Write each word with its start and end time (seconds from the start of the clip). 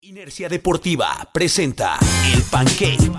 Inercia 0.00 0.48
Deportiva 0.48 1.28
presenta 1.34 1.98
El 2.32 2.40
Pancake. 2.42 3.10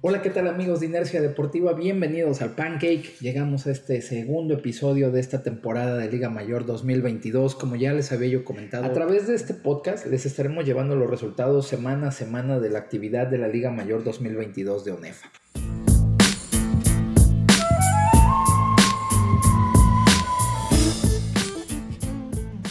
Hola, 0.00 0.22
¿qué 0.22 0.30
tal 0.30 0.48
amigos 0.48 0.80
de 0.80 0.86
Inercia 0.86 1.20
Deportiva? 1.20 1.74
Bienvenidos 1.74 2.40
al 2.40 2.54
Pancake. 2.54 3.16
Llegamos 3.20 3.66
a 3.66 3.72
este 3.72 4.00
segundo 4.00 4.54
episodio 4.54 5.10
de 5.10 5.20
esta 5.20 5.42
temporada 5.42 5.98
de 5.98 6.10
Liga 6.10 6.30
Mayor 6.30 6.64
2022. 6.64 7.54
Como 7.54 7.76
ya 7.76 7.92
les 7.92 8.10
había 8.12 8.28
yo 8.28 8.46
comentado, 8.46 8.86
a 8.86 8.94
través 8.94 9.26
de 9.26 9.34
este 9.34 9.52
podcast 9.52 10.06
les 10.06 10.24
estaremos 10.24 10.64
llevando 10.64 10.96
los 10.96 11.10
resultados 11.10 11.68
semana 11.68 12.08
a 12.08 12.12
semana 12.12 12.58
de 12.60 12.70
la 12.70 12.78
actividad 12.78 13.26
de 13.26 13.36
la 13.36 13.48
Liga 13.48 13.70
Mayor 13.70 14.04
2022 14.04 14.86
de 14.86 14.92
ONEFA. 14.92 15.30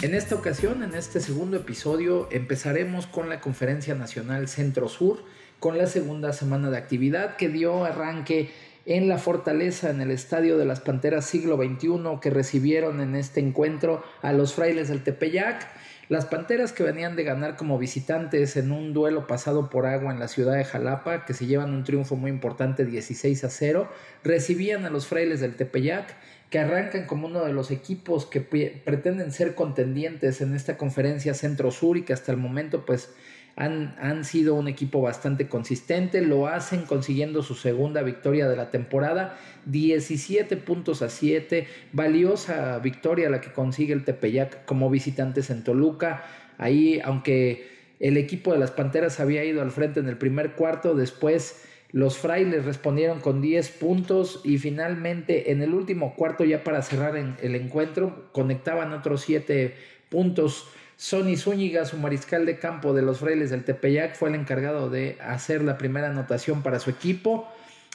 En 0.06 0.14
esta 0.14 0.36
ocasión, 0.36 0.84
en 0.84 0.94
este 0.94 1.20
segundo 1.20 1.58
episodio, 1.58 2.28
empezaremos 2.32 3.08
con 3.08 3.28
la 3.28 3.42
Conferencia 3.42 3.96
Nacional 3.96 4.48
Centro 4.48 4.88
Sur, 4.88 5.24
con 5.60 5.80
la 5.80 5.88
segunda 5.88 6.32
semana 6.32 6.70
de 6.70 6.78
actividad 6.78 7.38
que 7.38 7.50
dio 7.50 7.86
arranque 7.86 8.52
en 8.86 9.08
la 9.08 9.18
fortaleza, 9.18 9.90
en 9.90 10.02
el 10.02 10.12
estadio 10.12 10.60
de 10.60 10.66
las 10.66 10.80
Panteras 10.80 11.26
siglo 11.26 11.58
XXI, 11.58 12.20
que 12.22 12.30
recibieron 12.30 13.02
en 13.02 13.16
este 13.16 13.40
encuentro 13.40 14.04
a 14.22 14.32
los 14.32 14.54
frailes 14.54 14.90
del 14.90 15.02
Tepeyac. 15.02 15.68
Las 16.08 16.28
Panteras 16.28 16.72
que 16.72 16.84
venían 16.84 17.16
de 17.16 17.24
ganar 17.24 17.56
como 17.56 17.80
visitantes 17.80 18.58
en 18.58 18.72
un 18.72 18.94
duelo 18.94 19.26
pasado 19.26 19.72
por 19.72 19.88
agua 19.88 20.14
en 20.14 20.20
la 20.20 20.28
ciudad 20.28 20.56
de 20.56 20.66
Jalapa, 20.66 21.26
que 21.26 21.34
se 21.34 21.48
llevan 21.48 21.74
un 21.74 21.84
triunfo 21.84 22.16
muy 22.16 22.30
importante 22.30 22.86
16 22.86 23.44
a 23.44 23.50
0, 23.50 23.90
recibían 24.24 24.86
a 24.86 24.92
los 24.92 25.08
frailes 25.08 25.40
del 25.40 25.56
Tepeyac 25.56 26.16
que 26.50 26.60
arrancan 26.60 27.06
como 27.06 27.28
uno 27.28 27.44
de 27.44 27.54
los 27.54 27.72
equipos 27.72 28.26
que 28.26 28.42
pretenden 28.42 29.32
ser 29.32 29.56
contendientes 29.56 30.42
en 30.42 30.56
esta 30.56 30.78
conferencia 30.78 31.34
Centro-Sur 31.34 31.98
y 31.98 32.04
que 32.04 32.14
hasta 32.14 32.32
el 32.32 32.38
momento 32.38 32.86
pues 32.86 33.14
han, 33.56 33.96
han, 34.00 34.26
sido 34.26 34.56
un 34.56 34.68
equipo 34.68 35.02
bastante 35.02 35.48
consistente, 35.48 36.22
lo 36.22 36.48
hacen 36.48 36.84
consiguiendo 36.84 37.42
su 37.42 37.56
segunda 37.56 38.02
victoria 38.04 38.50
de 38.50 38.58
la 38.58 38.70
temporada, 38.70 39.38
17 39.66 40.58
puntos 40.58 41.02
a 41.02 41.10
7, 41.10 41.66
valiosa 41.94 42.78
victoria 42.80 43.30
la 43.30 43.40
que 43.40 43.54
consigue 43.54 43.94
el 43.94 44.04
Tepeyac 44.04 44.66
como 44.66 44.90
visitantes 44.90 45.50
en 45.50 45.64
Toluca, 45.64 46.26
ahí 46.58 47.00
aunque 47.04 47.76
el 48.00 48.18
equipo 48.18 48.52
de 48.52 48.60
las 48.60 48.72
Panteras 48.72 49.20
había 49.20 49.44
ido 49.46 49.62
al 49.62 49.72
frente 49.72 50.02
en 50.02 50.10
el 50.10 50.18
primer 50.18 50.52
cuarto, 50.52 50.96
después 50.96 51.64
los 51.96 52.18
frailes 52.18 52.66
respondieron 52.66 53.22
con 53.22 53.40
10 53.40 53.70
puntos 53.70 54.42
y 54.44 54.58
finalmente 54.58 55.54
en 55.54 55.62
el 55.62 55.74
último 55.74 56.14
cuarto 56.14 56.44
ya 56.44 56.62
para 56.62 56.82
cerrar 56.82 57.16
el 57.16 57.56
encuentro 57.56 58.28
conectaban 58.34 58.92
otros 58.92 59.22
7 59.22 59.74
puntos. 60.10 60.68
Sonny 60.98 61.38
Zúñiga, 61.38 61.86
su 61.86 61.96
mariscal 61.96 62.46
de 62.46 62.60
campo 62.60 62.94
de 62.94 63.02
los 63.02 63.20
frailes 63.20 63.50
del 63.50 63.64
Tepeyac, 63.64 64.16
fue 64.16 64.28
el 64.28 64.36
encargado 64.36 64.90
de 64.90 65.16
hacer 65.22 65.64
la 65.64 65.78
primera 65.78 66.10
anotación 66.10 66.64
para 66.64 66.82
su 66.82 66.90
equipo, 66.90 67.48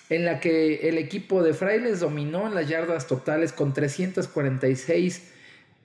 en 0.08 0.24
la 0.24 0.40
que 0.40 0.88
el 0.88 0.96
equipo 0.96 1.42
de 1.42 1.52
frailes 1.52 2.00
dominó 2.00 2.46
en 2.46 2.54
las 2.54 2.70
yardas 2.70 3.06
totales 3.06 3.52
con 3.52 3.74
346 3.74 5.30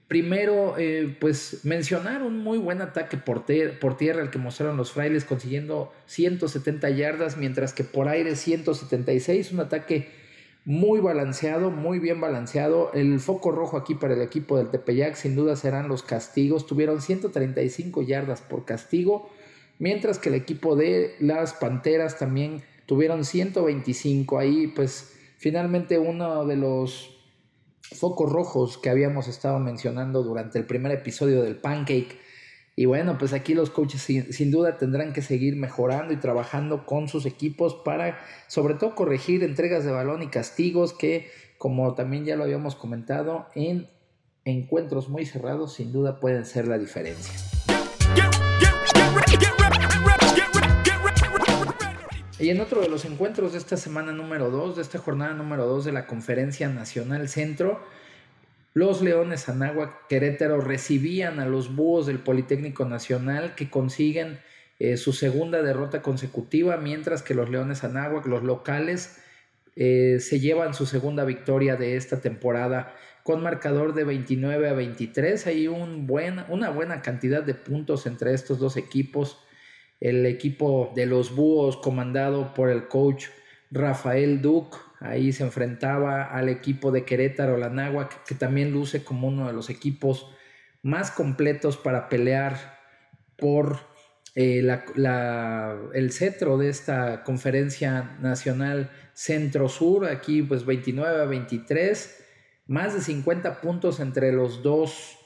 Primero, 0.08 0.78
eh, 0.78 1.16
pues 1.20 1.62
mencionar 1.64 2.22
un 2.22 2.38
muy 2.38 2.60
buen 2.60 2.82
ataque 2.82 3.18
por, 3.18 3.46
por, 3.80 3.98
tierra, 3.98 4.22
el 4.22 4.30
que 4.30 4.38
mostraron 4.38 4.78
los 4.78 4.92
frailes 4.92 5.26
consiguiendo 5.26 5.92
170 6.06 6.92
yardas, 6.92 7.38
mientras 7.38 7.74
que 7.74 7.84
por 7.84 8.08
aire 8.08 8.36
176, 8.36 9.52
un 9.52 9.62
ataque 9.62 10.10
muy 10.64 11.00
balanceado, 11.00 11.72
muy 11.72 11.98
bien 11.98 12.22
balanceado. 12.22 12.92
El 12.94 13.20
foco 13.20 13.52
rojo 13.52 13.78
aquí 13.78 13.96
para 13.96 14.14
el 14.14 14.22
equipo 14.22 14.58
del 14.58 14.70
Tepeyac 14.70 15.16
sin 15.16 15.36
duda 15.36 15.56
serán 15.56 15.88
los 15.88 16.04
castigos, 16.04 16.68
tuvieron 16.68 17.02
135 17.02 18.04
yardas 18.04 18.42
por 18.42 18.66
castigo, 18.66 19.30
mientras 19.80 20.20
que 20.20 20.30
el 20.30 20.36
equipo 20.36 20.76
de 20.76 21.16
las 21.20 21.54
Panteras 21.54 22.20
también 22.20 22.62
tuvieron 22.86 23.26
125. 23.26 24.38
Ahí 24.38 24.68
pues 24.68 25.14
finalmente 25.38 25.98
uno 25.98 26.46
de 26.46 26.58
los 26.58 27.15
focos 27.94 28.32
rojos 28.32 28.78
que 28.78 28.90
habíamos 28.90 29.28
estado 29.28 29.60
mencionando 29.60 30.24
durante 30.24 30.58
el 30.60 30.66
primer 30.66 30.92
episodio 30.92 31.42
del 31.42 31.58
Pancake. 31.58 32.20
Y 32.76 32.86
bueno, 32.86 33.18
pues 33.18 33.32
aquí 33.34 33.54
los 33.54 33.70
coaches 33.70 34.02
sin, 34.02 34.52
duda 34.52 34.78
tendrán 34.78 35.14
que 35.14 35.22
seguir 35.22 35.56
mejorando 35.56 36.14
y 36.14 36.18
trabajando 36.18 36.86
con 36.86 37.08
sus 37.08 37.26
equipos 37.26 37.74
para 37.74 38.20
sobre 38.48 38.74
todo 38.74 38.96
corregir 38.96 39.44
entregas 39.44 39.86
de 39.86 39.92
balón 39.92 40.24
y 40.24 40.28
castigos 40.28 40.94
que, 40.94 41.30
como 41.58 41.94
también 41.96 42.26
ya 42.26 42.36
lo 42.36 42.44
habíamos 42.44 42.76
comentado, 42.76 43.48
en 43.56 43.90
encuentros 44.44 45.08
muy 45.08 45.26
cerrados 45.26 45.74
sin 45.74 45.94
duda 45.94 46.20
pueden 46.20 46.46
ser 46.46 46.68
la 46.68 46.78
diferencia. 46.78 47.34
Y 52.38 52.50
en 52.50 52.60
otro 52.60 52.82
de 52.82 52.90
los 52.90 53.06
encuentros 53.06 53.54
de 53.54 53.60
esta 53.60 53.78
semana 53.78 54.12
número 54.12 54.50
2, 54.50 54.76
de 54.76 54.82
esta 54.82 55.00
jornada 55.00 55.34
número 55.34 55.66
2 55.68 55.86
de 55.86 55.94
la 55.94 56.06
Conferencia 56.06 56.68
Nacional 56.68 57.30
Centro, 57.30 57.82
los 58.74 59.02
Leones 59.02 59.48
Anáhuac 59.48 60.08
Querétaro 60.10 60.60
recibían 60.60 61.40
a 61.40 61.46
los 61.46 61.74
Búhos 61.74 62.08
del 62.08 62.20
Politécnico 62.20 62.84
Nacional 62.84 63.56
que 63.56 63.70
consiguen 63.70 64.40
eh, 64.80 64.98
su 64.98 65.14
segunda 65.14 65.62
derrota 65.62 66.02
consecutiva, 66.02 66.76
mientras 66.76 67.24
que 67.24 67.36
los 67.36 67.50
Leones 67.50 67.86
Anáhuac, 67.86 68.26
los 68.26 68.44
locales, 68.44 69.16
eh, 69.78 70.18
se 70.20 70.42
llevan 70.42 70.74
su 70.74 70.86
segunda 70.86 71.24
victoria 71.24 71.78
de 71.78 71.96
esta 71.96 72.20
temporada 72.20 72.94
con 73.24 73.42
marcador 73.42 73.94
de 73.94 74.04
29 74.04 74.68
a 74.68 74.74
23. 74.74 75.48
Hay 75.48 75.70
un 75.70 76.06
buen, 76.06 76.44
una 76.50 76.70
buena 76.70 77.02
cantidad 77.02 77.44
de 77.44 77.54
puntos 77.54 78.06
entre 78.08 78.34
estos 78.34 78.60
dos 78.60 78.76
equipos 78.76 79.40
el 80.00 80.26
equipo 80.26 80.92
de 80.96 81.06
los 81.06 81.36
Búhos 81.36 81.78
comandado 81.78 82.54
por 82.54 82.70
el 82.70 82.88
coach 82.88 83.28
Rafael 83.72 84.42
Duc. 84.42 84.78
Ahí 85.00 85.34
se 85.34 85.44
enfrentaba 85.44 86.24
al 86.24 86.50
equipo 86.50 86.92
de 86.92 87.06
Querétaro, 87.06 87.58
la 87.58 88.10
que 88.28 88.36
también 88.36 88.72
luce 88.72 89.04
como 89.04 89.28
uno 89.28 89.48
de 89.48 89.54
los 89.54 89.70
equipos 89.70 90.32
más 90.82 91.12
completos 91.12 91.78
para 91.78 92.10
pelear 92.10 92.80
por 93.38 93.80
eh, 94.36 94.68
el 95.94 96.12
cetro 96.12 96.58
de 96.58 96.70
esta 96.70 97.24
conferencia 97.24 98.18
nacional 98.22 98.92
centro-sur. 99.14 100.06
Aquí 100.06 100.42
pues 100.42 100.66
29 100.66 101.22
a 101.22 101.26
23, 101.26 102.24
más 102.68 102.94
de 102.94 103.02
50 103.02 103.62
puntos 103.62 104.00
entre 104.00 104.32
los 104.32 104.62
dos 104.62 105.18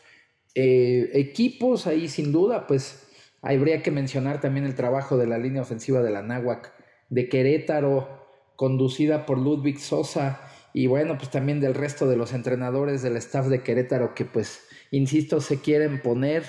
eh, 0.55 1.09
equipos. 1.13 1.87
Ahí 1.87 2.07
sin 2.07 2.31
duda 2.31 2.67
pues 2.67 3.08
Habría 3.41 3.81
que 3.81 3.91
mencionar 3.91 4.41
también 4.41 4.65
el 4.65 4.75
trabajo 4.75 5.17
de 5.17 5.27
la 5.27 5.37
línea 5.37 5.61
ofensiva 5.61 6.01
de 6.01 6.11
la 6.11 6.21
Náhuac, 6.21 6.73
de 7.09 7.29
Querétaro, 7.29 8.27
conducida 8.55 9.25
por 9.25 9.37
Ludwig 9.37 9.79
Sosa, 9.79 10.41
y 10.73 10.87
bueno, 10.87 11.17
pues 11.17 11.31
también 11.31 11.59
del 11.59 11.73
resto 11.73 12.07
de 12.07 12.15
los 12.15 12.33
entrenadores 12.33 13.01
del 13.01 13.17
staff 13.17 13.47
de 13.47 13.63
Querétaro 13.63 14.13
que 14.13 14.25
pues, 14.25 14.61
insisto, 14.91 15.41
se 15.41 15.61
quieren 15.61 16.01
poner 16.01 16.43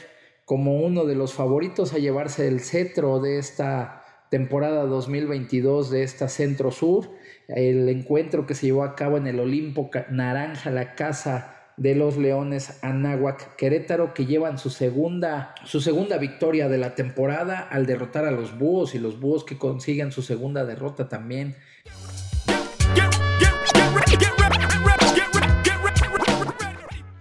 como 0.45 0.81
uno 0.81 1.05
de 1.05 1.15
los 1.15 1.33
favoritos 1.33 1.95
a 1.95 1.99
llevarse 1.99 2.49
el 2.49 2.61
cetro 2.61 3.21
de 3.21 3.39
esta 3.39 4.03
temporada 4.31 4.85
2022 4.87 5.91
de 5.91 6.03
esta 6.03 6.29
Centro 6.29 6.71
Sur, 6.71 7.11
el 7.49 7.89
encuentro 7.89 8.47
que 8.47 8.55
se 8.55 8.67
llevó 8.67 8.85
a 8.85 8.95
cabo 8.95 9.17
en 9.17 9.27
el 9.27 9.41
Olimpo 9.41 9.91
Naranja, 10.11 10.71
la 10.71 10.95
casa 10.95 11.60
de 11.81 11.95
los 11.95 12.19
Leones 12.19 12.79
Anáhuac 12.83 13.57
Querétaro 13.57 14.13
que 14.13 14.27
llevan 14.27 14.59
su 14.59 14.69
segunda, 14.69 15.55
su 15.65 15.81
segunda 15.81 16.19
victoria 16.19 16.69
de 16.69 16.77
la 16.77 16.95
temporada 16.95 17.59
al 17.59 17.87
derrotar 17.87 18.27
a 18.27 18.31
los 18.31 18.59
Búhos 18.59 18.95
y 18.95 18.99
los 18.99 19.19
Búhos 19.19 19.45
que 19.45 19.57
consiguen 19.57 20.13
su 20.13 20.21
segunda 20.21 20.67
derrota 20.67 21.09
también. 21.09 21.57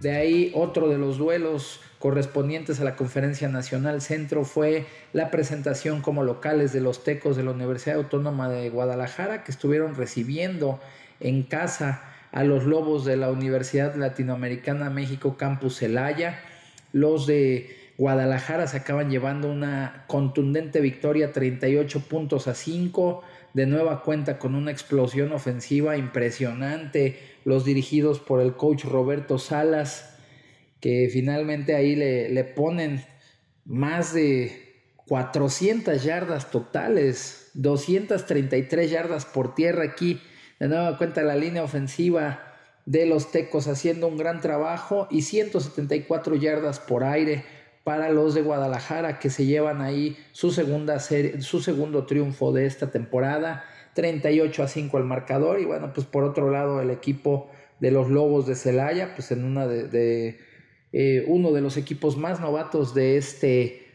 De 0.01 0.11
ahí 0.11 0.51
otro 0.53 0.89
de 0.89 0.97
los 0.97 1.17
duelos 1.17 1.79
correspondientes 1.97 2.81
a 2.81 2.83
la 2.83 2.97
Conferencia 2.97 3.47
Nacional 3.47 4.01
Centro 4.01 4.43
fue 4.43 4.85
la 5.13 5.31
presentación 5.31 6.01
como 6.01 6.23
locales 6.23 6.73
de 6.73 6.81
los 6.81 7.05
Tecos 7.05 7.37
de 7.37 7.43
la 7.43 7.51
Universidad 7.51 7.95
Autónoma 7.95 8.49
de 8.49 8.69
Guadalajara 8.69 9.45
que 9.45 9.53
estuvieron 9.53 9.95
recibiendo 9.95 10.81
en 11.21 11.43
casa 11.43 12.03
a 12.31 12.43
los 12.43 12.65
Lobos 12.65 13.05
de 13.05 13.17
la 13.17 13.31
Universidad 13.31 13.95
Latinoamericana 13.95 14.89
México 14.89 15.37
Campus 15.37 15.77
Celaya. 15.77 16.39
Los 16.91 17.27
de 17.27 17.75
Guadalajara 17.97 18.67
se 18.67 18.77
acaban 18.77 19.09
llevando 19.09 19.51
una 19.51 20.05
contundente 20.07 20.79
victoria 20.79 21.31
38 21.31 22.01
puntos 22.01 22.47
a 22.47 22.53
5. 22.53 23.23
De 23.53 23.65
nueva 23.65 24.03
cuenta 24.03 24.37
con 24.37 24.53
una 24.53 24.71
explosión 24.71 25.31
ofensiva 25.31 25.97
impresionante. 25.97 27.19
Los 27.45 27.65
dirigidos 27.65 28.19
por 28.19 28.41
el 28.41 28.53
coach 28.53 28.85
Roberto 28.85 29.39
Salas, 29.39 30.17
que 30.79 31.09
finalmente 31.11 31.75
ahí 31.75 31.95
le, 31.95 32.29
le 32.29 32.43
ponen 32.43 33.03
más 33.65 34.13
de 34.13 34.69
400 35.07 36.03
yardas 36.03 36.51
totales, 36.51 37.49
233 37.55 38.91
yardas 38.91 39.25
por 39.25 39.55
tierra 39.55 39.83
aquí 39.83 40.21
de 40.59 40.67
nueva 40.67 40.97
cuenta 40.97 41.23
la 41.23 41.35
línea 41.35 41.63
ofensiva 41.63 42.49
de 42.85 43.05
los 43.05 43.31
Tecos 43.31 43.67
haciendo 43.67 44.07
un 44.07 44.17
gran 44.17 44.41
trabajo 44.41 45.07
y 45.09 45.21
174 45.21 46.35
yardas 46.35 46.79
por 46.79 47.03
aire 47.03 47.43
para 47.83 48.09
los 48.09 48.33
de 48.33 48.41
Guadalajara 48.41 49.19
que 49.19 49.29
se 49.29 49.45
llevan 49.45 49.81
ahí 49.81 50.17
su 50.31 50.51
segunda 50.51 50.99
serie, 50.99 51.41
su 51.41 51.61
segundo 51.61 52.05
triunfo 52.05 52.51
de 52.51 52.65
esta 52.65 52.91
temporada, 52.91 53.63
38 53.93 54.63
a 54.63 54.67
5 54.67 54.97
el 54.97 55.05
marcador. 55.05 55.59
Y 55.59 55.65
bueno, 55.65 55.93
pues 55.93 56.05
por 56.05 56.23
otro 56.23 56.51
lado 56.51 56.81
el 56.81 56.89
equipo 56.89 57.49
de 57.79 57.91
los 57.91 58.09
Lobos 58.09 58.45
de 58.45 58.55
Celaya, 58.55 59.15
pues 59.15 59.31
en 59.31 59.45
una 59.45 59.65
de, 59.65 60.39
eh, 60.91 61.25
uno 61.27 61.51
de 61.51 61.61
los 61.61 61.77
equipos 61.77 62.17
más 62.17 62.39
novatos 62.41 62.93
de 62.93 63.17
este 63.17 63.85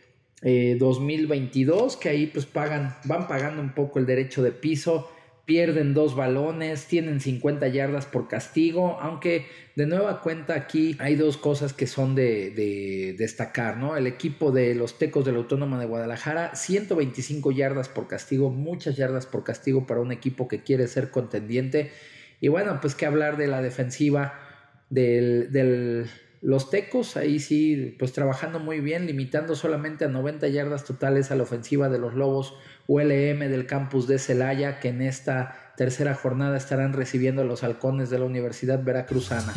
2022 0.79 1.95
eh, 1.95 1.99
que 2.01 2.09
ahí 2.09 2.27
pues 2.27 2.47
pagan, 2.47 2.97
van 3.05 3.29
pagando 3.29 3.63
un 3.63 3.75
poco 3.75 3.99
el 3.99 4.07
derecho 4.07 4.43
de 4.43 4.53
piso 4.53 5.11
pierden 5.45 5.93
dos 5.93 6.17
balones, 6.17 6.87
tienen 6.87 7.21
50 7.21 7.69
yardas 7.69 8.07
por 8.07 8.29
castigo, 8.29 8.99
aunque 9.01 9.47
de 9.77 9.87
nueva 9.87 10.23
cuenta 10.23 10.55
aquí 10.55 10.97
hay 10.99 11.17
dos 11.17 11.37
cosas 11.37 11.73
que 11.73 11.87
son 11.87 12.15
de, 12.15 13.15
destacar, 13.19 13.77
¿no? 13.77 13.97
El 13.97 14.07
equipo 14.07 14.53
de 14.53 14.75
los 14.75 14.99
Tecos 14.99 15.25
de 15.25 15.33
la 15.33 15.39
Autónoma 15.39 15.79
de 15.79 15.87
Guadalajara, 15.87 16.55
125 16.55 17.53
yardas 17.53 17.89
por 17.89 18.09
castigo, 18.09 18.51
muchas 18.51 18.97
yardas 18.97 19.27
por 19.27 19.45
castigo 19.45 19.87
para 19.87 20.01
un 20.01 20.13
equipo 20.13 20.49
que 20.49 20.63
quiere 20.63 20.87
ser 20.89 21.11
contendiente. 21.11 21.93
Y 22.41 22.49
bueno, 22.49 22.79
pues 22.81 22.95
que 22.95 23.07
hablar 23.07 23.37
de 23.37 23.47
la 23.47 23.61
defensiva 23.61 24.41
del, 24.89 25.53
del 25.53 26.07
los 26.45 26.69
Tecos, 26.69 27.17
ahí 27.17 27.39
sí, 27.39 27.97
pues 27.99 28.13
trabajando 28.13 28.61
muy 28.61 28.81
bien, 28.81 29.07
limitando 29.07 29.57
solamente 29.57 30.05
a 30.05 30.09
90 30.09 30.49
yardas 30.49 30.85
totales 30.85 31.31
a 31.31 31.37
la 31.37 31.43
ofensiva 31.43 31.89
de 31.89 31.99
los 31.99 32.13
Lobos 32.13 32.55
ULM 32.87 33.41
del 33.41 33.67
campus 33.67 34.07
de 34.07 34.19
Celaya, 34.19 34.81
que 34.81 34.89
en 34.89 35.03
esta 35.03 35.73
tercera 35.77 36.15
jornada 36.15 36.57
estarán 36.57 36.93
recibiendo 36.93 37.43
a 37.43 37.45
los 37.45 37.65
halcones 37.65 38.11
de 38.11 38.19
la 38.19 38.25
Universidad 38.25 38.83
Veracruzana. 38.83 39.53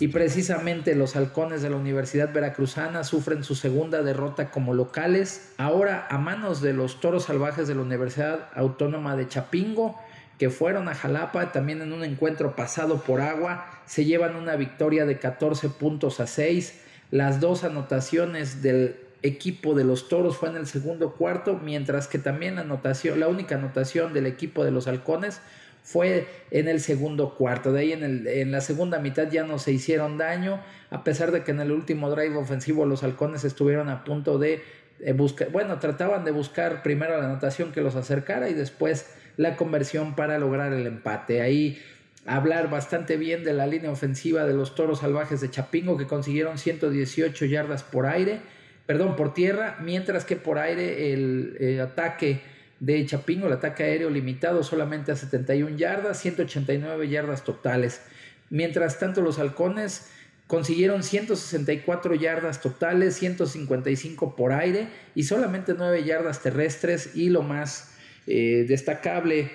Y 0.00 0.08
precisamente 0.08 0.94
los 0.94 1.16
halcones 1.16 1.60
de 1.60 1.70
la 1.70 1.76
Universidad 1.76 2.32
Veracruzana 2.32 3.02
sufren 3.02 3.42
su 3.42 3.56
segunda 3.56 4.02
derrota 4.02 4.50
como 4.50 4.72
locales, 4.72 5.52
ahora 5.58 6.06
a 6.08 6.18
manos 6.18 6.62
de 6.62 6.72
los 6.72 7.00
toros 7.00 7.24
salvajes 7.24 7.66
de 7.66 7.74
la 7.74 7.82
Universidad 7.82 8.48
Autónoma 8.54 9.16
de 9.16 9.26
Chapingo 9.26 9.96
que 10.38 10.50
fueron 10.50 10.88
a 10.88 10.94
Jalapa 10.94 11.52
también 11.52 11.82
en 11.82 11.92
un 11.92 12.04
encuentro 12.04 12.54
pasado 12.54 13.02
por 13.02 13.20
agua, 13.20 13.66
se 13.86 14.04
llevan 14.04 14.36
una 14.36 14.54
victoria 14.54 15.04
de 15.04 15.18
14 15.18 15.68
puntos 15.68 16.20
a 16.20 16.26
6. 16.26 16.84
Las 17.10 17.40
dos 17.40 17.64
anotaciones 17.64 18.62
del 18.62 18.96
equipo 19.22 19.74
de 19.74 19.84
los 19.84 20.08
Toros 20.08 20.36
fue 20.36 20.48
en 20.50 20.56
el 20.56 20.66
segundo 20.66 21.14
cuarto, 21.14 21.58
mientras 21.62 22.06
que 22.06 22.18
también 22.18 22.56
la 22.56 22.60
anotación, 22.62 23.18
la 23.18 23.28
única 23.28 23.56
anotación 23.56 24.12
del 24.12 24.26
equipo 24.26 24.64
de 24.64 24.70
los 24.70 24.86
Halcones 24.86 25.40
fue 25.82 26.26
en 26.50 26.68
el 26.68 26.80
segundo 26.80 27.34
cuarto. 27.34 27.72
De 27.72 27.80
ahí 27.80 27.92
en, 27.92 28.04
el, 28.04 28.26
en 28.26 28.52
la 28.52 28.60
segunda 28.60 28.98
mitad 28.98 29.30
ya 29.30 29.44
no 29.44 29.58
se 29.58 29.72
hicieron 29.72 30.18
daño, 30.18 30.60
a 30.90 31.02
pesar 31.02 31.32
de 31.32 31.44
que 31.44 31.50
en 31.50 31.60
el 31.60 31.72
último 31.72 32.10
drive 32.10 32.36
ofensivo 32.36 32.84
los 32.84 33.02
Halcones 33.02 33.44
estuvieron 33.44 33.88
a 33.88 34.04
punto 34.04 34.38
de 34.38 34.62
eh, 35.00 35.12
buscar, 35.12 35.50
bueno, 35.50 35.78
trataban 35.78 36.24
de 36.24 36.30
buscar 36.30 36.82
primero 36.82 37.18
la 37.18 37.24
anotación 37.24 37.72
que 37.72 37.80
los 37.80 37.96
acercara 37.96 38.50
y 38.50 38.54
después 38.54 39.06
la 39.38 39.56
conversión 39.56 40.14
para 40.14 40.38
lograr 40.38 40.72
el 40.72 40.86
empate. 40.86 41.40
Ahí 41.40 41.80
hablar 42.28 42.68
bastante 42.68 43.16
bien 43.16 43.42
de 43.42 43.54
la 43.54 43.66
línea 43.66 43.90
ofensiva 43.90 44.44
de 44.44 44.52
los 44.52 44.74
Toros 44.74 45.00
Salvajes 45.00 45.40
de 45.40 45.50
Chapingo 45.50 45.96
que 45.96 46.06
consiguieron 46.06 46.58
118 46.58 47.46
yardas 47.46 47.82
por 47.82 48.06
aire, 48.06 48.40
perdón, 48.86 49.16
por 49.16 49.32
tierra, 49.32 49.78
mientras 49.80 50.24
que 50.26 50.36
por 50.36 50.58
aire 50.58 51.12
el, 51.12 51.56
el 51.58 51.80
ataque 51.80 52.42
de 52.80 53.04
Chapingo, 53.06 53.46
el 53.46 53.54
ataque 53.54 53.82
aéreo 53.82 54.10
limitado 54.10 54.62
solamente 54.62 55.10
a 55.10 55.16
71 55.16 55.76
yardas, 55.76 56.20
189 56.20 57.08
yardas 57.08 57.44
totales. 57.44 58.02
Mientras 58.50 58.98
tanto 58.98 59.22
los 59.22 59.38
halcones 59.38 60.10
consiguieron 60.46 61.02
164 61.02 62.14
yardas 62.14 62.60
totales, 62.60 63.16
155 63.16 64.36
por 64.36 64.52
aire 64.52 64.88
y 65.14 65.24
solamente 65.24 65.74
9 65.76 66.04
yardas 66.04 66.42
terrestres 66.42 67.16
y 67.16 67.30
lo 67.30 67.42
más 67.42 67.94
eh, 68.26 68.66
destacable 68.68 69.50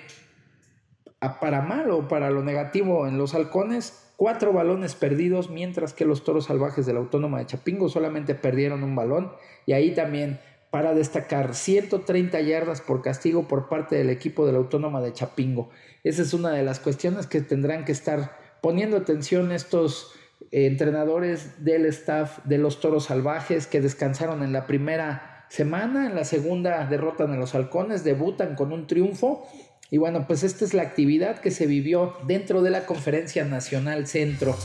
para 1.40 1.62
malo 1.62 2.08
para 2.08 2.30
lo 2.30 2.42
negativo 2.42 3.06
en 3.06 3.18
los 3.18 3.34
halcones, 3.34 4.12
cuatro 4.16 4.52
balones 4.52 4.94
perdidos, 4.94 5.50
mientras 5.50 5.92
que 5.92 6.04
los 6.04 6.24
toros 6.24 6.46
salvajes 6.46 6.86
de 6.86 6.92
la 6.92 7.00
Autónoma 7.00 7.38
de 7.38 7.46
Chapingo 7.46 7.88
solamente 7.88 8.34
perdieron 8.34 8.82
un 8.82 8.94
balón. 8.94 9.32
Y 9.66 9.72
ahí 9.72 9.94
también, 9.94 10.40
para 10.70 10.94
destacar, 10.94 11.54
130 11.54 12.40
yardas 12.40 12.80
por 12.80 13.02
castigo 13.02 13.48
por 13.48 13.68
parte 13.68 13.96
del 13.96 14.10
equipo 14.10 14.46
de 14.46 14.52
la 14.52 14.58
Autónoma 14.58 15.00
de 15.00 15.12
Chapingo. 15.12 15.70
Esa 16.04 16.22
es 16.22 16.34
una 16.34 16.50
de 16.50 16.62
las 16.62 16.80
cuestiones 16.80 17.26
que 17.26 17.40
tendrán 17.40 17.84
que 17.84 17.92
estar 17.92 18.38
poniendo 18.60 18.96
atención 18.96 19.52
estos 19.52 20.12
eh, 20.50 20.66
entrenadores 20.66 21.64
del 21.64 21.86
staff 21.86 22.38
de 22.44 22.58
los 22.58 22.80
toros 22.80 23.04
salvajes 23.04 23.66
que 23.66 23.80
descansaron 23.80 24.42
en 24.42 24.52
la 24.52 24.66
primera 24.66 25.46
semana. 25.48 26.06
En 26.06 26.14
la 26.14 26.24
segunda 26.24 26.86
derrotan 26.86 27.32
a 27.32 27.36
los 27.36 27.54
halcones, 27.54 28.04
debutan 28.04 28.54
con 28.54 28.72
un 28.72 28.86
triunfo. 28.86 29.46
Y 29.90 29.98
bueno, 29.98 30.26
pues 30.26 30.42
esta 30.42 30.64
es 30.64 30.74
la 30.74 30.82
actividad 30.82 31.40
que 31.40 31.50
se 31.50 31.66
vivió 31.66 32.16
dentro 32.26 32.62
de 32.62 32.70
la 32.70 32.86
Conferencia 32.86 33.44
Nacional 33.44 34.06
Centro. 34.06 34.56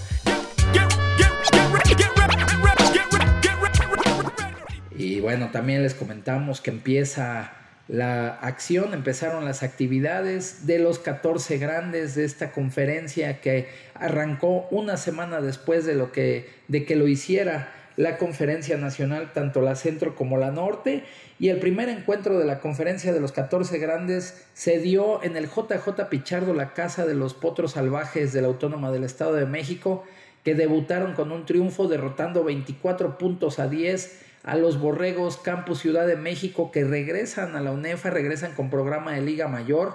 Y 4.98 5.20
bueno, 5.20 5.50
también 5.52 5.84
les 5.84 5.94
comentamos 5.94 6.62
que 6.62 6.72
empieza 6.72 7.54
la 7.88 8.36
acción, 8.36 8.94
empezaron 8.94 9.46
las 9.46 9.64
actividades 9.64 10.68
de 10.68 10.80
los 10.80 11.00
14 11.00 11.58
grandes 11.58 12.16
de 12.16 12.24
esta 12.24 12.52
conferencia 12.52 13.42
que 13.42 13.68
arrancó 13.96 14.68
una 14.70 14.96
semana 14.96 15.42
después 15.42 15.86
de 15.86 15.96
lo 15.96 16.12
que 16.12 16.50
de 16.68 16.86
que 16.86 16.96
lo 16.96 17.08
hiciera 17.08 17.74
la 18.00 18.18
conferencia 18.18 18.78
nacional, 18.78 19.34
tanto 19.34 19.60
la 19.60 19.76
centro 19.76 20.16
como 20.16 20.38
la 20.38 20.52
norte, 20.52 21.04
y 21.38 21.50
el 21.50 21.60
primer 21.60 21.90
encuentro 21.90 22.40
de 22.40 22.46
la 22.46 22.62
conferencia 22.62 23.12
de 23.12 23.20
los 23.20 23.34
14 23.34 23.78
grandes 23.78 24.46
se 24.54 24.80
dio 24.80 25.22
en 25.22 25.36
el 25.36 25.48
JJ 25.48 26.08
Pichardo, 26.10 26.54
la 26.54 26.74
casa 26.74 27.06
de 27.06 27.14
los 27.14 27.34
potros 27.34 27.74
salvajes 27.74 28.32
de 28.32 28.42
la 28.42 28.48
Autónoma 28.48 28.90
del 28.92 29.04
Estado 29.04 29.34
de 29.34 29.46
México, 29.46 30.06
que 30.46 30.56
debutaron 30.56 31.14
con 31.14 31.34
un 31.34 31.46
triunfo 31.46 31.90
derrotando 31.90 32.46
24 32.46 33.18
puntos 33.18 33.60
a 33.60 33.68
10 33.68 34.22
a 34.44 34.56
los 34.56 34.80
Borregos 34.80 35.36
Campus 35.36 35.80
Ciudad 35.80 36.08
de 36.08 36.16
México 36.16 36.72
que 36.72 36.86
regresan 36.86 37.58
a 37.58 37.60
la 37.60 37.74
UNEFA, 37.74 38.12
regresan 38.12 38.54
con 38.54 38.70
programa 38.70 39.12
de 39.12 39.24
Liga 39.24 39.50
Mayor. 39.50 39.94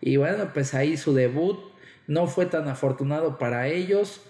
Y 0.00 0.16
bueno, 0.16 0.48
pues 0.54 0.72
ahí 0.72 0.96
su 0.96 1.12
debut. 1.12 1.58
No 2.06 2.28
fue 2.28 2.46
tan 2.46 2.66
afortunado 2.68 3.36
para 3.36 3.68
ellos, 3.68 4.22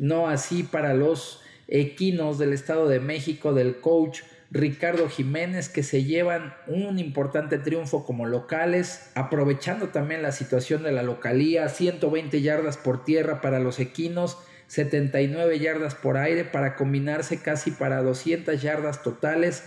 no 0.00 0.28
así 0.28 0.64
para 0.64 0.94
los 0.94 1.45
equinos 1.68 2.38
del 2.38 2.52
Estado 2.52 2.88
de 2.88 3.00
México 3.00 3.52
del 3.52 3.80
coach 3.80 4.20
Ricardo 4.50 5.08
Jiménez 5.08 5.68
que 5.68 5.82
se 5.82 6.04
llevan 6.04 6.54
un 6.68 6.98
importante 6.98 7.58
triunfo 7.58 8.04
como 8.04 8.26
locales, 8.26 9.10
aprovechando 9.14 9.88
también 9.88 10.22
la 10.22 10.32
situación 10.32 10.82
de 10.82 10.92
la 10.92 11.02
localía, 11.02 11.68
120 11.68 12.40
yardas 12.42 12.76
por 12.76 13.04
tierra 13.04 13.40
para 13.40 13.58
los 13.58 13.80
equinos, 13.80 14.38
79 14.68 15.58
yardas 15.58 15.94
por 15.94 16.16
aire 16.16 16.44
para 16.44 16.76
combinarse 16.76 17.40
casi 17.40 17.72
para 17.72 18.02
200 18.02 18.60
yardas 18.62 19.02
totales. 19.02 19.64